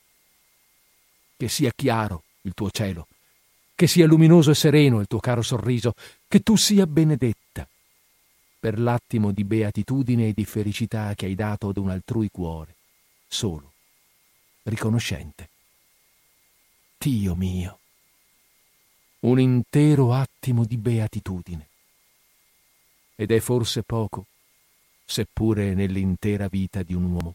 [1.36, 3.06] Che sia chiaro il tuo cielo,
[3.74, 5.94] che sia luminoso e sereno il tuo caro sorriso,
[6.28, 7.66] che tu sia benedetta
[8.60, 12.74] per l'attimo di beatitudine e di felicità che hai dato ad un altrui cuore,
[13.26, 13.72] solo,
[14.64, 15.48] riconoscente.
[16.98, 17.78] Dio mio,
[19.24, 21.68] un intero attimo di beatitudine.
[23.14, 24.26] Ed è forse poco,
[25.04, 27.34] seppure nell'intera vita di un uomo.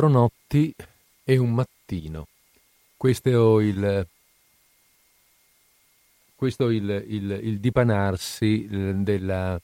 [0.00, 0.74] Quattro notti
[1.24, 2.26] e un mattino.
[2.96, 4.06] Questo è il,
[6.34, 9.60] questo è il, il, il dipanarsi eh, della,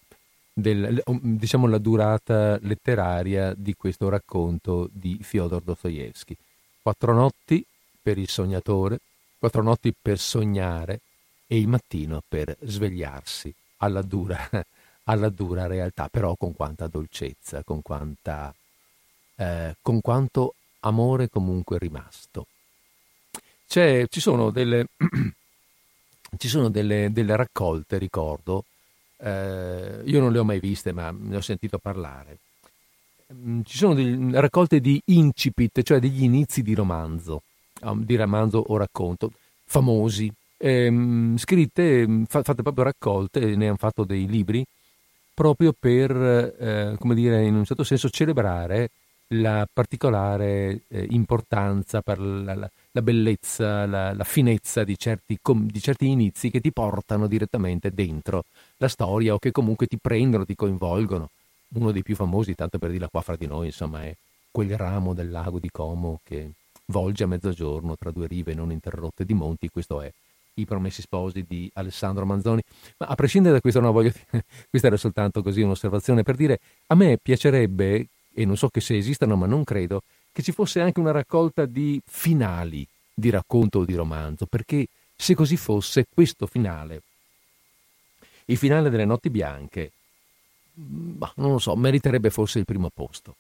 [0.53, 6.37] del- diciamo la durata letteraria di questo racconto di Fyodor Dostoevsky.
[6.83, 7.65] Quattro notti
[8.03, 8.99] per il sognatore,
[9.39, 11.01] quattro notti per sognare
[11.47, 14.51] e il mattino per svegliarsi alla dura,
[15.05, 18.55] alla dura realtà, però con quanta dolcezza, con quanta
[19.37, 22.47] eh, con quanto amore comunque rimasto.
[23.69, 24.87] C'è- ci sono delle,
[26.39, 28.65] ci sono delle, delle raccolte, ricordo,
[29.19, 32.39] eh, io non le ho mai viste, ma ne ho sentito parlare.
[33.33, 37.43] Mm, Ci sono delle raccolte di incipit, cioè degli inizi di romanzo,
[37.83, 39.33] um, di romanzo o racconto,
[39.65, 44.65] famosi, ehm, scritte, mm, fa- fatte proprio raccolte, ne hanno fatto dei libri,
[45.35, 46.11] proprio per,
[46.59, 48.91] eh, come dire, in un certo senso celebrare
[49.29, 55.67] la particolare eh, importanza per la, la- la bellezza, la, la finezza di certi, com-
[55.71, 58.45] di certi inizi che ti portano direttamente dentro
[58.79, 61.29] la storia o che comunque ti prendono, ti coinvolgono.
[61.75, 64.15] Uno dei più famosi, tanto per dirla qua fra di noi, insomma, è
[64.51, 66.51] quel ramo del lago di Como che
[66.87, 70.11] volge a mezzogiorno tra due rive non interrotte di monti, questo è
[70.55, 72.63] I Promessi Sposi di Alessandro Manzoni.
[72.99, 76.59] Ma a prescindere da questo, no, voglio dire, questa era soltanto così un'osservazione per dire,
[76.87, 78.07] a me piacerebbe,
[78.39, 81.65] e non so che se esistano, ma non credo, che ci fosse anche una raccolta
[81.65, 84.87] di finali di racconto o di romanzo, perché
[85.17, 87.01] se così fosse, questo finale,
[88.45, 89.91] il finale delle Notti Bianche,
[90.79, 93.35] mm, bah, non lo so, meriterebbe forse il primo posto.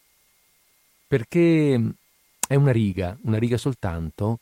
[1.06, 1.90] Perché mm,
[2.48, 4.38] è una riga, una riga soltanto,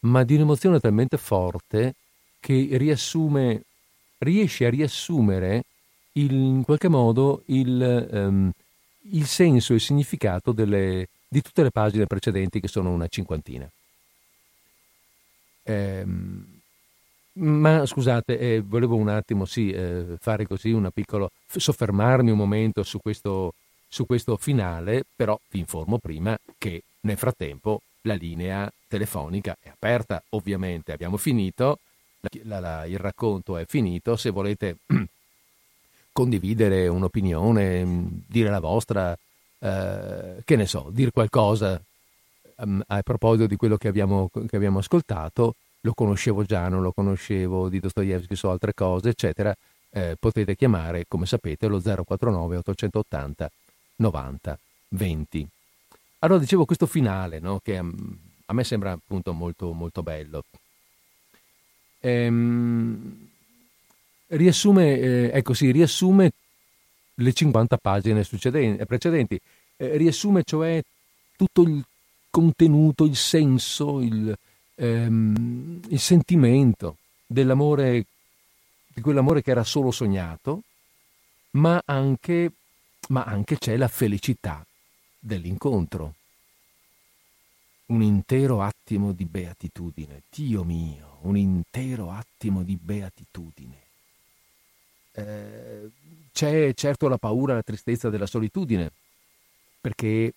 [0.00, 1.94] ma di un'emozione talmente forte
[2.38, 3.62] che riassume,
[4.18, 5.64] riesce a riassumere
[6.12, 8.52] il- in qualche modo il, ehm,
[9.10, 13.68] il senso e il significato delle- di tutte le pagine precedenti, che sono una cinquantina.
[15.64, 16.60] Ehm,
[17.40, 21.28] ma scusate, eh, volevo un attimo sì, eh, fare così una piccola.
[21.46, 23.54] soffermarmi un momento su questo,
[23.88, 30.22] su questo finale, però vi informo prima che nel frattempo la linea telefonica è aperta,
[30.30, 31.78] ovviamente abbiamo finito,
[32.44, 34.76] la- la- il racconto è finito, se volete
[36.18, 39.16] condividere un'opinione, mh, dire la vostra,
[39.60, 41.80] eh, che ne so, dire qualcosa
[42.56, 46.90] ehm, a proposito di quello che abbiamo, che abbiamo ascoltato, lo conoscevo già, non lo
[46.90, 49.54] conoscevo, di Dostoevsky so altre cose, eccetera,
[49.90, 53.50] eh, potete chiamare, come sapete, lo 049 880
[53.96, 54.58] 90
[54.88, 55.48] 20.
[56.20, 57.92] Allora dicevo questo finale, no, che mm,
[58.46, 60.42] a me sembra appunto molto, molto bello.
[62.00, 63.27] Ehm,
[64.28, 66.32] riassume, eh, ecco sì, riassume
[67.14, 69.40] le 50 pagine precedenti,
[69.80, 70.82] Eh, riassume cioè
[71.36, 71.84] tutto il
[72.30, 74.36] contenuto, il senso, il,
[74.74, 76.96] ehm, il sentimento
[77.26, 78.04] dell'amore,
[78.88, 80.62] di quell'amore che era solo sognato,
[81.52, 82.52] ma anche,
[83.08, 84.64] ma anche c'è la felicità
[85.18, 86.14] dell'incontro.
[87.86, 93.87] Un intero attimo di beatitudine, Dio mio, un intero attimo di beatitudine.
[95.18, 95.90] Eh,
[96.32, 98.92] c'è certo la paura, la tristezza della solitudine,
[99.80, 100.32] perché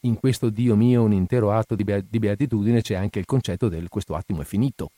[0.00, 3.88] in questo Dio mio un intero atto di, di beatitudine c'è anche il concetto del
[3.88, 4.90] questo attimo è finito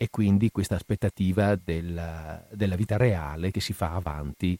[0.00, 4.56] e quindi questa aspettativa della, della vita reale che si fa avanti,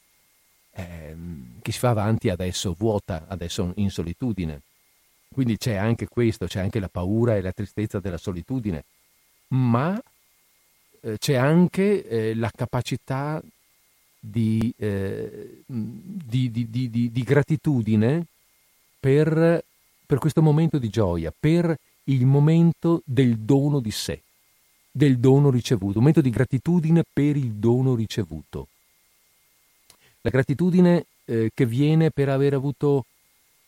[0.72, 4.62] ehm, che si fa avanti adesso vuota, adesso in solitudine.
[5.32, 8.84] Quindi c'è anche questo, c'è anche la paura e la tristezza della solitudine,
[9.48, 9.98] ma
[11.18, 13.42] c'è anche eh, la capacità
[14.18, 18.24] di, eh, di, di, di- di gratitudine
[18.98, 19.64] per,
[20.06, 24.22] per questo momento di gioia, per il momento del dono di sé,
[24.90, 28.68] del dono ricevuto, un momento di gratitudine per il dono ricevuto.
[30.22, 33.04] La gratitudine eh, che viene per aver avuto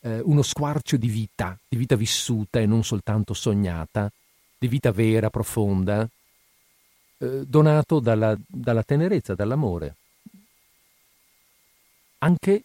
[0.01, 4.11] eh, uno squarcio di vita, di vita vissuta e non soltanto sognata,
[4.57, 6.07] di vita vera, profonda,
[7.21, 9.95] eh, donato dalla, dalla tenerezza, dall'amore.
[12.17, 12.63] Anche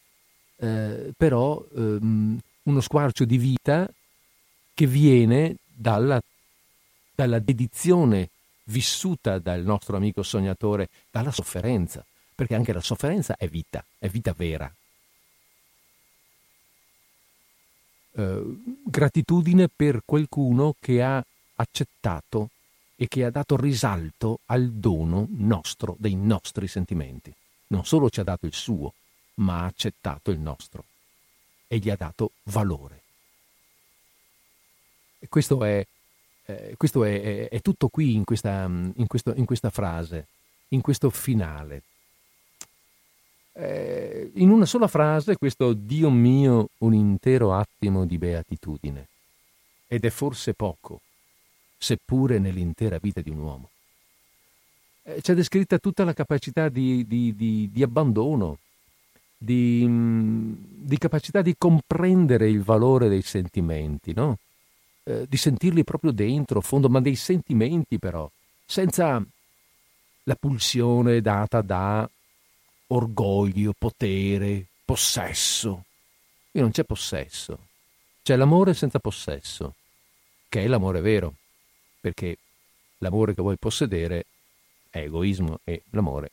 [0.57, 3.87] eh, però ehm, uno squarcio di vita
[4.73, 6.19] che viene dalla,
[7.15, 8.31] dalla dedizione
[8.65, 12.03] vissuta dal nostro amico sognatore, dalla sofferenza,
[12.35, 14.73] perché anche la sofferenza è vita, è vita vera.
[18.12, 18.43] Eh,
[18.85, 21.23] gratitudine per qualcuno che ha
[21.57, 22.49] accettato
[22.97, 27.32] e che ha dato risalto al dono nostro, dei nostri sentimenti.
[27.68, 28.94] Non solo ci ha dato il suo,
[29.35, 30.85] ma ha accettato il nostro
[31.68, 33.01] e gli ha dato valore.
[35.18, 35.86] E questo è,
[36.47, 40.27] eh, questo è, è- è tutto qui in questa, in questo- in questa frase,
[40.68, 41.82] in questo finale.
[43.52, 49.09] Eh, in una sola frase questo Dio mio un intero attimo di beatitudine.
[49.89, 51.01] Ed è forse poco,
[51.87, 53.71] seppure nell'intera vita di un uomo.
[55.05, 58.59] Eh, c'è descritta tutta la capacità di, di- di- di abbandono,
[59.39, 60.53] di, mm,
[60.99, 64.39] capacità di comprendere il valore dei sentimenti, no?
[65.05, 68.29] Eh, di sentirli proprio dentro, fondo, ma dei sentimenti però,
[68.65, 69.25] senza
[70.25, 72.11] la pulsione data da
[72.89, 75.85] orgoglio, potere, possesso.
[76.51, 77.59] Qui non c'è possesso,
[78.25, 79.75] c'è l'amore senza possesso,
[80.49, 81.35] che è l'amore vero,
[82.07, 82.39] perché
[82.99, 84.27] l'amore che vuoi possedere
[84.91, 86.31] è egoismo e l'amore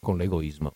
[0.00, 0.74] con l'egoismo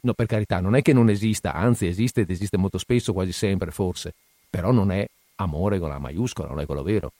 [0.00, 3.32] No, per carità, non è che non esista, anzi esiste ed esiste molto spesso, quasi
[3.32, 4.14] sempre forse,
[4.48, 5.06] però non è
[5.36, 7.12] amore con la maiuscola, non è quello vero.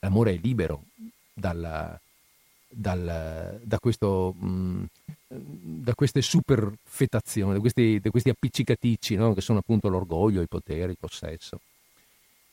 [0.00, 0.82] L'amore è libero
[1.32, 1.96] dalla-
[2.68, 4.84] dal- da, questo, mh,
[5.28, 9.32] da queste superfetazioni, da questi, da questi appiccicaticci, no?
[9.32, 11.60] che sono appunto l'orgoglio, il potere, il possesso.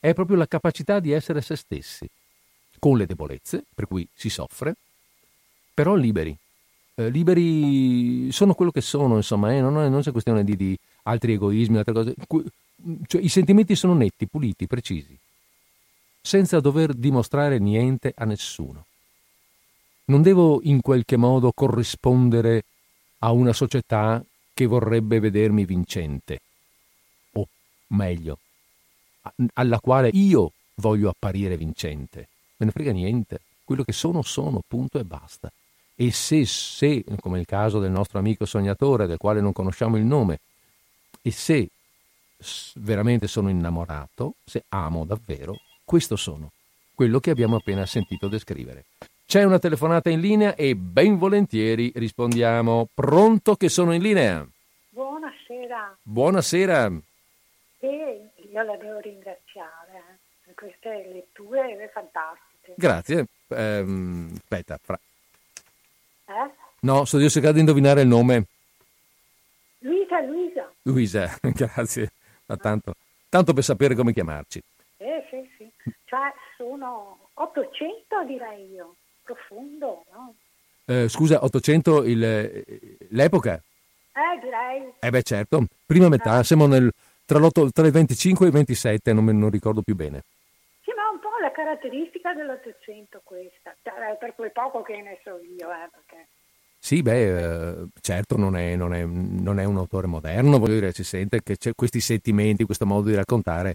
[0.00, 2.08] È proprio la capacità di essere se stessi,
[2.78, 4.74] con le debolezze, per cui si soffre,
[5.74, 6.36] però liberi,
[6.94, 10.78] eh, liberi sono quello che sono, insomma, eh, non, è, non c'è questione di, di
[11.04, 12.14] altri egoismi, altre cose.
[13.06, 15.16] Cioè, I sentimenti sono netti, puliti, precisi,
[16.20, 18.84] senza dover dimostrare niente a nessuno.
[20.06, 22.64] Non devo in qualche modo corrispondere
[23.18, 26.40] a una società che vorrebbe vedermi vincente,
[27.32, 27.46] o
[27.88, 28.38] meglio,
[29.54, 32.28] alla quale io voglio apparire vincente.
[32.56, 33.40] Me ne frega niente.
[33.64, 35.50] Quello che sono, sono, punto e basta.
[35.94, 40.04] E se, se, come nel caso del nostro amico sognatore, del quale non conosciamo il
[40.04, 40.40] nome,
[41.20, 41.68] e se
[42.76, 46.52] veramente sono innamorato, se amo davvero, questo sono,
[46.94, 48.84] quello che abbiamo appena sentito descrivere.
[49.26, 52.88] C'è una telefonata in linea e ben volentieri rispondiamo.
[52.94, 54.46] Pronto che sono in linea?
[54.90, 56.92] Buonasera, Buonasera.
[57.80, 58.27] e
[58.58, 62.74] io la devo ringraziare eh, per queste letture fantastiche.
[62.76, 63.26] Grazie.
[63.48, 64.98] Ehm, aspetta, fra-
[66.26, 66.50] Eh?
[66.80, 68.44] No, sto io cercando di indovinare il nome.
[69.80, 70.72] Luisa, Luisa.
[70.82, 72.10] Luisa, grazie.
[72.46, 72.94] Ma tanto,
[73.28, 74.60] tanto per sapere come chiamarci.
[74.96, 75.70] Eh, sì, sì.
[76.04, 78.96] Cioè, sono 800 direi io.
[79.22, 80.34] Profondo, no?
[80.86, 82.64] Eh, scusa, 800 il-
[83.10, 83.54] l'epoca?
[84.12, 84.92] Eh, direi.
[85.00, 86.90] Eh beh certo, prima metà, siamo nel,
[87.28, 90.22] tra, tra il 25 e il 27, non, me, non ricordo più bene.
[90.82, 93.74] Sì, ma è un po' la caratteristica dell'Ottocento questa.
[93.82, 96.26] Cioè, per quel poco che ne so io, eh, perché...
[96.80, 97.38] Sì, beh,
[97.72, 101.42] eh, certo non è, non è- non è un autore moderno, voglio dire, si sente
[101.42, 103.74] che c'è questi sentimenti, questo modo di raccontare,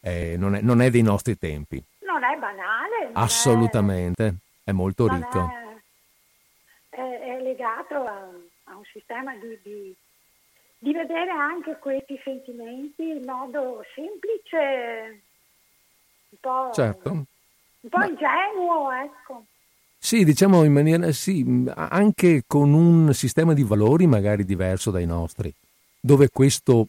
[0.00, 3.10] eh, non, è, non è dei nostri tempi, Non è banale.
[3.14, 5.50] assolutamente, è molto ricco.
[6.90, 8.28] È legato a,
[8.64, 9.94] a un sistema di, di-
[10.84, 15.22] di vedere anche questi sentimenti in modo semplice,
[16.28, 17.08] un po', Certo.
[17.10, 17.24] un
[17.88, 19.44] po' ingenuo, ecco.
[19.96, 25.50] Sì, diciamo in maniera, sì, anche con un sistema di valori magari diverso dai nostri,
[25.98, 26.88] dove questo,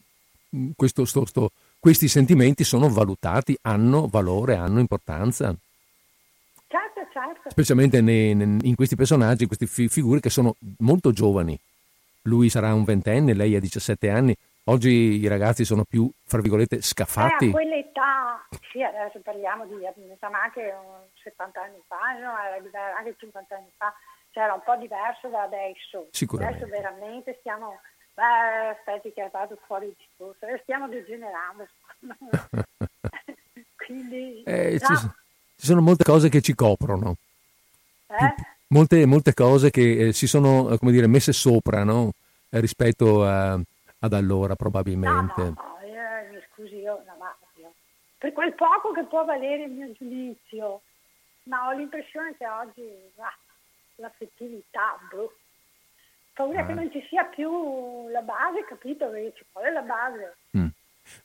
[0.76, 5.56] questo- sto- sto- questi sentimenti sono valutati, hanno valore, hanno importanza,
[6.68, 7.50] Certo, certo.
[7.50, 11.58] specialmente ne- ne- in questi personaggi, queste fi- figure che sono molto giovani.
[12.28, 14.36] Lui sarà un ventenne, lei ha 17 anni,
[14.66, 14.90] oggi
[15.20, 17.48] i ragazzi sono più, fra virgolette, Eh, scaffati.
[17.50, 19.76] a quell'età, sì, adesso parliamo di
[20.10, 22.34] insomma, anche un 70 anni fa, no?
[22.98, 23.94] Anche 50 anni fa,
[24.32, 26.08] cioè era un po' diverso da adesso.
[26.12, 26.64] Sicuramente.
[26.64, 27.80] Adesso veramente stiamo,
[28.16, 31.68] beh, aspetti che è fatto fuori il discorso, adesso stiamo degenerando.
[33.78, 34.96] Quindi, Eh, no, ci,
[35.58, 37.16] ci sono molte cose che ci coprono.
[38.08, 38.34] eh?
[38.76, 42.12] Molte, molte cose che eh, si sono eh, come dire, messe sopra no?
[42.50, 43.54] Eh, rispetto a-
[44.00, 45.42] ad allora probabilmente.
[45.42, 47.74] no, no, eh, mi scusi io, no, ma io-
[48.18, 50.82] per quel poco che può valere il mio giudizio,
[51.44, 52.84] ma ho l'impressione che oggi
[53.18, 53.34] ah,
[53.96, 55.34] l'affettività, boh,
[56.34, 56.66] paura Ah.
[56.66, 59.08] che non ci sia più la base, capito?
[59.10, 60.68] Perché ci vuole la base, Mm.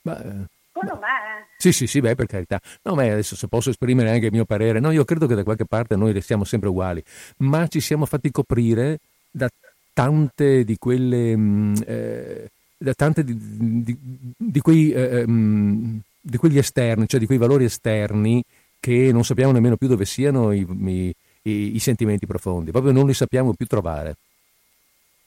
[0.03, 0.47] Ma, eh,
[0.81, 1.09] secondo me.
[1.09, 1.47] eh.
[1.57, 2.61] sì, sì, sì, beh, per carità.
[2.83, 5.43] No, ma adesso se posso esprimere anche il mio parere, no, io credo che da
[5.45, 7.03] qualche parte noi restiamo sempre uguali,
[7.39, 8.99] ma ci siamo fatti coprire
[9.31, 9.49] da
[9.93, 13.37] tante di quelle, mm, eh, da tante di,
[13.85, 13.99] di-
[14.37, 18.43] di quei, eh, mm, di quegli esterni, cioè di quei valori esterni
[18.79, 23.07] che non sappiamo nemmeno più dove siano i, i- i- i sentimenti profondi, proprio non
[23.07, 24.17] li sappiamo più trovare.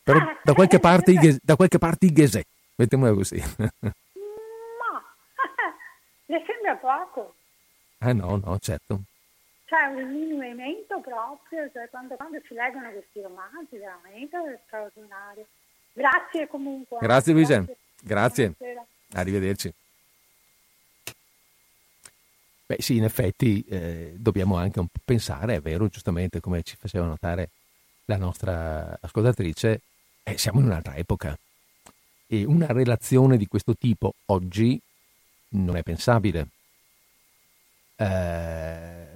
[0.04, 2.44] Però Ah, da qualche parte, da qualche parte i ghesè,
[2.76, 3.42] mettiamola così.
[6.34, 7.36] Le sembra poco,
[8.00, 9.02] ah no, no, certo.
[9.66, 15.46] cioè un diminuimento proprio, cioè quando, quando si leggono questi romanzi veramente è straordinario.
[15.94, 16.98] Grazie comunque.
[16.98, 17.02] eh.
[17.02, 17.64] Grazie Luisa,
[18.02, 18.56] grazie.
[18.58, 18.86] Buonasera.
[19.14, 19.74] Arrivederci.
[22.66, 26.76] Beh sì, in effetti eh, dobbiamo anche un po' pensare, è vero, giustamente come ci
[26.76, 27.50] faceva notare
[28.06, 29.82] la nostra ascoltatrice,
[30.24, 31.38] eh, siamo in un'altra epoca
[32.26, 34.82] e una relazione di questo tipo oggi
[35.54, 36.48] non è pensabile.
[37.96, 39.08] Eh,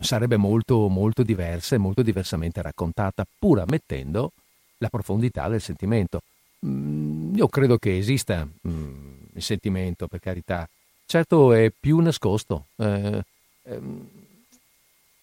[0.00, 4.32] sarebbe molto, molto diversa e molto diversamente raccontata, pur ammettendo
[4.78, 6.22] la profondità del sentimento.
[6.66, 10.68] Mm, io credo che esista mm, il sentimento, per carità.
[11.06, 12.66] Certo è più nascosto.
[12.76, 13.22] eh,
[13.64, 14.08] ehm,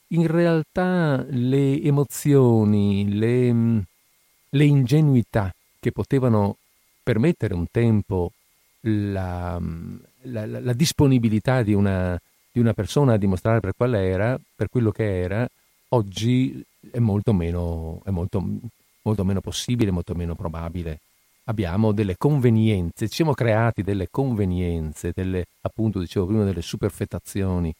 [0.10, 3.80] in realtà le emozioni, le, mm,
[4.50, 6.58] le ingenuità che potevano
[7.04, 8.32] permettere un tempo
[8.82, 12.20] la, mm, la- la- la disponibilità di una,
[12.52, 15.48] di una persona a dimostrare per quale era, per quello che era,
[15.90, 18.44] oggi è molto meno, è molto,
[19.02, 21.00] molto meno possibile, molto meno probabile.
[21.46, 27.74] Abbiamo delle convenienze, ci siamo creati delle convenienze, delle, appunto dicevo prima, delle superfettazioni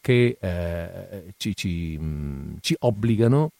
[0.00, 3.50] che eh, ci, ci, mh, ci obbligano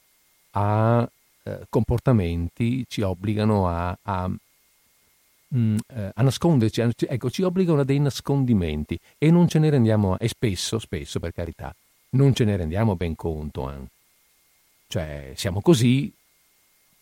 [0.53, 1.09] a
[1.43, 4.31] eh, comportamenti, ci obbligano a, a,
[5.49, 9.71] mh, eh, a nasconderci, a- ecco, ci obbligano a dei nascondimenti e non ce ne
[9.71, 11.75] rendiamo, e spesso, spesso per carità,
[12.11, 13.71] non ce ne rendiamo ben conto.
[13.71, 13.77] eh.
[14.89, 16.13] Cioè, siamo così,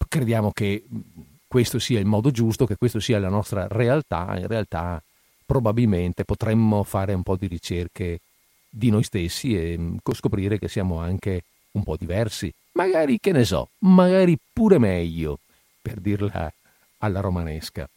[0.08, 0.98] crediamo che mh,
[1.46, 5.02] questo sia il modo giusto, che questo sia la nostra realtà, in realtà
[5.44, 8.20] probabilmente potremmo fare un po' di ricerche
[8.68, 11.42] di noi stessi e mh, scoprire che siamo anche
[11.72, 12.52] un po' diversi.
[12.72, 15.38] Magari, che ne so, magari pure meglio,
[15.80, 16.52] per dirla
[16.98, 17.88] alla romanesca.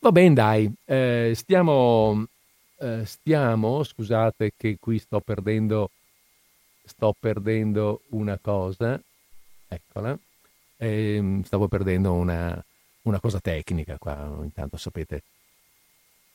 [0.00, 2.24] Va bene, dai, eh, stiamo,
[2.78, 5.90] eh, stiamo, scusate che qui sto perdendo,
[6.84, 9.00] sto perdendo una cosa,
[9.68, 10.18] eccola,
[10.80, 12.64] Ehm, stavo perdendo una,
[13.02, 15.22] una cosa tecnica qua, intanto sapete.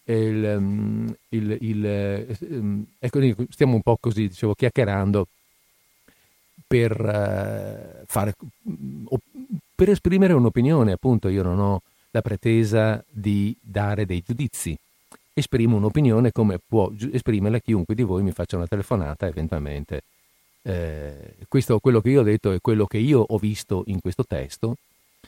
[0.05, 3.19] Il, ehm, il- il, eh, ehm, ecco,
[3.49, 5.27] stiamo un po' così, dicevo, chiacchierando
[6.67, 8.33] per eh, fare,
[9.05, 9.19] o-
[9.75, 11.27] per esprimere un'opinione, appunto.
[11.29, 11.81] Io non ho
[12.13, 14.77] la pretesa di dare dei giudizi,
[15.33, 20.03] esprimo un'opinione come può esprimerla chiunque di voi mi faccia una telefonata eventualmente.
[20.61, 24.25] Eh, questo, quello che io ho detto è quello che io ho visto in questo
[24.25, 24.77] testo,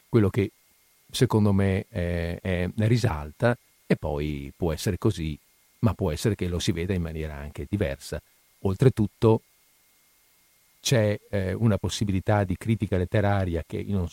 [0.07, 0.51] quello che
[1.09, 3.57] secondo me è, è, risalta
[3.87, 5.37] e poi può essere così,
[5.79, 8.21] ma può essere che lo si veda in maniera anche diversa.
[8.59, 9.41] Oltretutto
[10.81, 14.07] c'è eh, una possibilità di critica letteraria che non,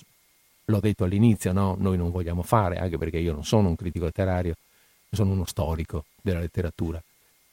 [0.65, 1.77] l'ho detto all'inizio, no?
[1.79, 4.55] noi non vogliamo fare, anche perché io non sono un critico letterario,
[5.11, 7.03] sono uno storico della letteratura,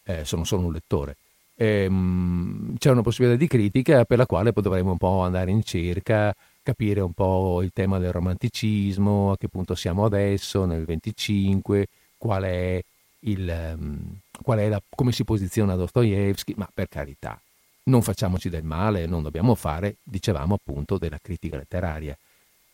[0.03, 1.15] eh, sono solo un lettore.
[1.56, 5.52] E, um, c'è una possibilità di critica per la quale poi dovremmo un po' andare
[5.52, 6.34] in cerca,
[6.64, 11.88] capire un po' il tema del romanticismo, a che punto siamo adesso, nel 25,
[12.18, 12.81] qual è
[13.22, 17.40] il, um, qual è la, come si posiziona Dostoevsky, ma per carità,
[17.84, 22.18] non facciamoci del male, non dobbiamo fare, dicevamo appunto, della critica letteraria.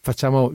[0.05, 0.53] Facciamo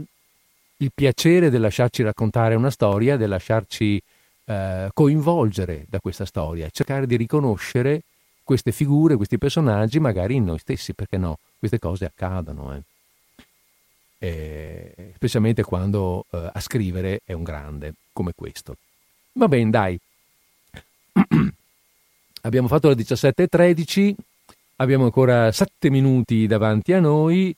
[0.77, 4.01] il piacere di lasciarci raccontare una storia, di lasciarci
[4.45, 8.03] eh, coinvolgere da questa storia, cercare di riconoscere
[8.45, 11.41] queste figure, questi personaggi magari in noi stessi, perché no?
[11.59, 12.83] Queste cose accadono, eh.
[14.19, 18.77] E, specialmente quando eh, a scrivere è un grande come questo.
[19.33, 19.99] Va bene, dai.
[22.43, 24.15] Abbiamo fatto le 17.13,
[24.77, 27.53] abbiamo ancora 7 minuti davanti a noi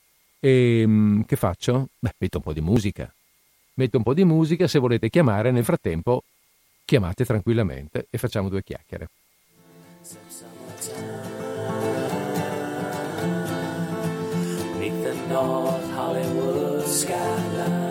[0.44, 1.90] e mm, che faccio?
[2.00, 3.08] Beh, metto un po' di musica.
[3.74, 6.24] Metto un po' di musica, se volete chiamare nel frattempo
[6.84, 9.08] chiamate tranquillamente e facciamo due chiacchiere.
[15.28, 17.90] North Hollywood skyline,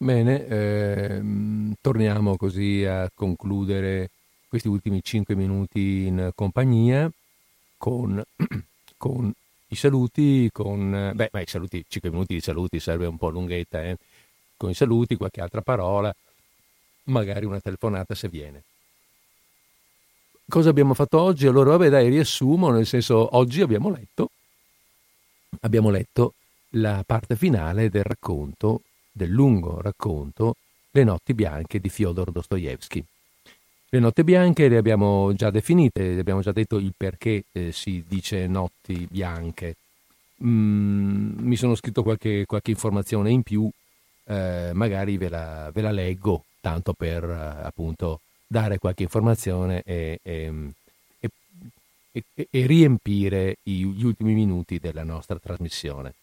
[0.03, 4.09] Bene, ehm, torniamo così a concludere
[4.49, 7.09] questi ultimi 5 minuti in compagnia
[7.77, 8.21] con,
[8.97, 9.31] con
[9.67, 11.13] i saluti, con...
[11.15, 13.95] Beh, ma i saluti, 5 minuti di saluti serve un po' lunghetta, eh?
[14.57, 16.13] Con i saluti, qualche altra parola,
[17.03, 18.63] magari una telefonata se viene.
[20.49, 21.47] Cosa abbiamo fatto oggi?
[21.47, 24.31] Allora, vabbè, dai, riassumo, nel senso, oggi abbiamo letto,
[25.61, 26.33] abbiamo letto
[26.71, 28.81] la parte finale del racconto
[29.13, 30.55] del lungo racconto
[30.91, 33.03] Le notti bianche di Fyodor Dostoevsky.
[33.89, 38.47] Le notti bianche le abbiamo già definite, abbiamo già detto il perché eh, si dice
[38.47, 39.75] notti bianche.
[40.43, 43.69] Mm, mi sono scritto qualche, qualche informazione in più,
[44.25, 50.19] eh, magari ve la, ve la, leggo, tanto per eh, appunto dare qualche informazione e,
[50.21, 50.71] e,
[52.11, 56.13] e, e riempire gli ultimi minuti della nostra trasmissione.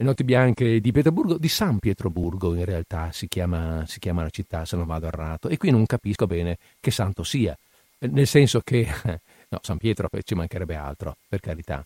[0.00, 4.30] Le notti bianche di Pietroburgo, di San Pietroburgo in realtà si chiama, si chiama la
[4.30, 7.54] città, se non vado errato, e qui non capisco bene che santo sia,
[7.98, 8.88] nel senso che,
[9.50, 11.84] no, San Pietro ci mancherebbe altro, per carità,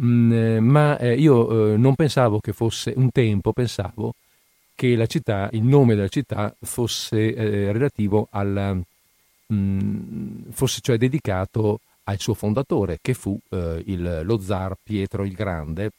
[0.00, 4.14] mm, ma eh, io eh, non pensavo che fosse, un tempo pensavo
[4.74, 8.80] che la città, il nome della città fosse eh, relativo al,
[9.52, 15.34] mm, fosse cioè dedicato al suo fondatore, che fu eh, il, lo zar Pietro il
[15.34, 15.90] Grande,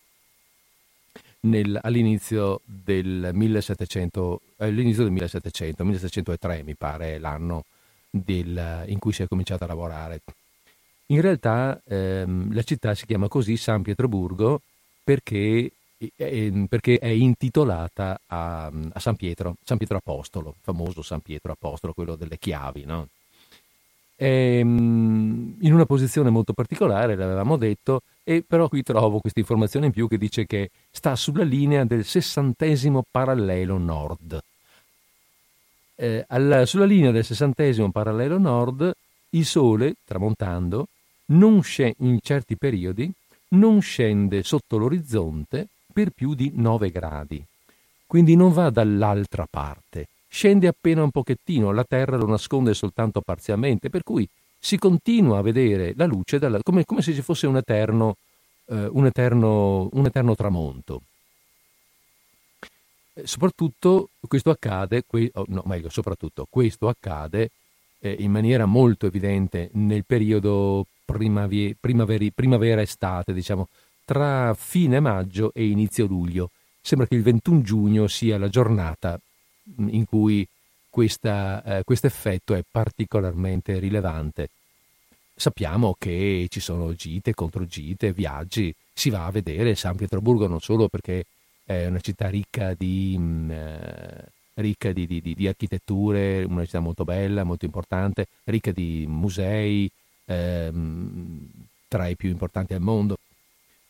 [1.41, 7.65] nel, all'inizio, del 1700, all'inizio del 1700, 1703 mi pare l'anno
[8.09, 10.21] del, in cui si è cominciato a lavorare.
[11.07, 14.61] In realtà ehm, la città si chiama così San Pietroburgo
[15.03, 21.51] perché, eh, perché è intitolata a, a, San Pietro, San Pietro Apostolo, famoso San Pietro
[21.51, 22.85] Apostolo, quello delle chiavi.
[22.85, 23.07] No?
[24.15, 29.87] E, ehm, in una posizione molto particolare, l'avevamo detto, E però qui trovo questa informazione
[29.87, 34.41] in più che dice che sta sulla linea del sessantesimo parallelo nord.
[35.95, 38.91] Eh, alla- sulla linea del sessantesimo parallelo nord
[39.29, 40.87] il Sole, tramontando,
[41.27, 43.11] non sce- in certi periodi
[43.49, 47.43] non scende sotto l'orizzonte per più di 9 gradi.
[48.05, 53.89] Quindi non va dall'altra parte, scende appena un pochettino, la Terra lo nasconde soltanto parzialmente,
[53.89, 54.27] per cui
[54.63, 58.15] si continua a vedere la luce dalla- come, come se ci fosse un eterno,
[58.67, 61.01] eh, un eterno, un eterno tramonto.
[63.13, 67.49] Eh, Soprattutto questo accade, que- oh, no, meglio, soprattutto questo accade
[67.99, 73.67] eh, in maniera molto evidente nel periodo primavera-estate, diciamo,
[74.05, 76.51] tra fine maggio e inizio luglio.
[76.81, 79.19] Sembra che il 21 giugno sia la giornata
[79.75, 80.47] mh, in cui
[80.91, 84.49] questo effetto è particolarmente rilevante.
[85.33, 90.59] Sappiamo che ci sono gite contro gite, viaggi, si va a vedere San Pietroburgo non
[90.59, 91.25] solo perché
[91.63, 97.03] è una città ricca di, mh, eh, ricca di, di- di- architetture, una città molto
[97.03, 99.89] bella, molto importante, ricca di musei,
[100.25, 101.49] ehm,
[101.87, 103.17] tra i più importanti al mondo,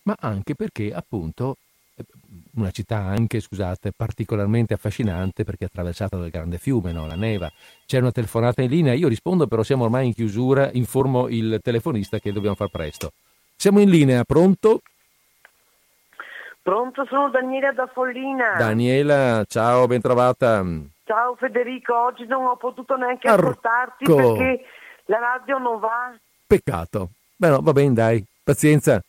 [0.03, 1.57] ma anche perché appunto
[1.95, 2.05] eh,
[2.55, 7.07] una città anche, scusate, particolarmente affascinante perché è attraversata dal grande fiume, no?
[7.07, 7.51] la Neva.
[7.85, 12.19] C'è una telefonata in linea, io rispondo però siamo ormai in chiusura, informo il telefonista
[12.19, 13.11] che dobbiamo far presto.
[13.55, 14.81] Siamo in linea, pronto?
[16.61, 18.55] Pronto, sono Daniela da Follina.
[18.57, 20.63] Daniela, ciao, ben trovata.
[21.03, 23.49] Ciao Federico, oggi non ho potuto neanche Arco.
[23.49, 24.65] ascoltarti perché
[25.05, 26.13] la radio non va.
[26.45, 27.09] Peccato.
[27.35, 29.01] Beh, no, va bene, dai, pazienza.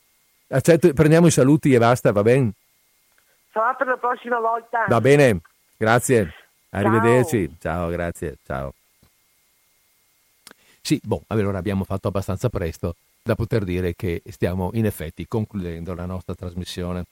[0.49, 2.53] Accetto, prendiamo i saluti e basta, va bene?
[3.53, 4.87] Sarà per la prossima volta.
[4.89, 5.41] Va bene,
[5.77, 6.33] grazie.
[6.71, 7.57] Arrivederci.
[7.61, 8.39] Ciao, grazie.
[8.45, 8.73] Ciao.
[10.81, 15.95] Sì, boh, allora abbiamo fatto abbastanza presto da poter dire che stiamo in effetti concludendo
[15.95, 17.05] la nostra trasmissione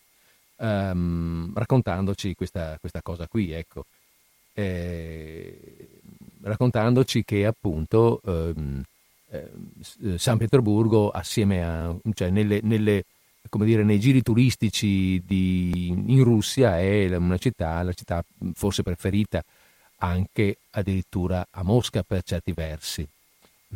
[0.60, 3.86] ehm, raccontandoci questa, questa cosa qui, ecco.
[4.52, 6.00] Eh,
[6.42, 8.82] raccontandoci che appunto ehm,
[9.30, 13.04] ehm, San Pietroburgo assieme a, cioè nelle, nelle,
[13.48, 19.42] come dire, nei giri turistici di- in Russia è una città, la città forse preferita
[19.98, 23.06] anche addirittura a Mosca per certi versi.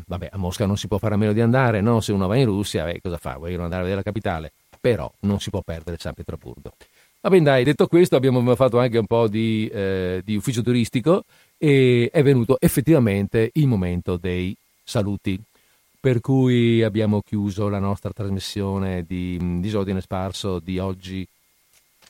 [0.07, 2.01] Vabbè, a Mosca non si può fare a meno di andare, no?
[2.01, 3.37] Se uno va in Russia, eh, cosa fa?
[3.37, 6.73] Vogliono andare a vedere la capitale, però non si può perdere San Pietroburgo.
[7.21, 11.25] Va bene, dai, detto questo, abbiamo fatto anche un po' di, eh, di ufficio turistico
[11.57, 15.41] e è venuto effettivamente il momento dei saluti.
[16.05, 21.27] Per cui abbiamo chiuso la nostra trasmissione di mh, Disordine Sparso di oggi,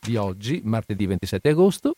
[0.01, 1.95] di oggi, martedì 27 agosto.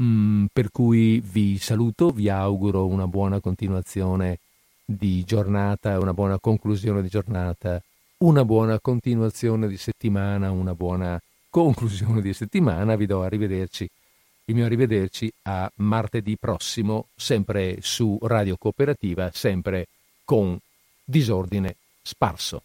[0.00, 4.38] Mm, per cui vi saluto, vi auguro una buona continuazione
[4.82, 7.82] di giornata, una buona conclusione di giornata,
[8.20, 11.20] una buona continuazione di settimana, una buona
[11.50, 12.96] conclusione di settimana.
[12.96, 13.86] Vi do arrivederci,
[14.46, 19.88] il mio arrivederci a martedì prossimo, sempre su Radio Cooperativa, sempre
[20.24, 20.58] con
[21.08, 22.64] disordine sparso.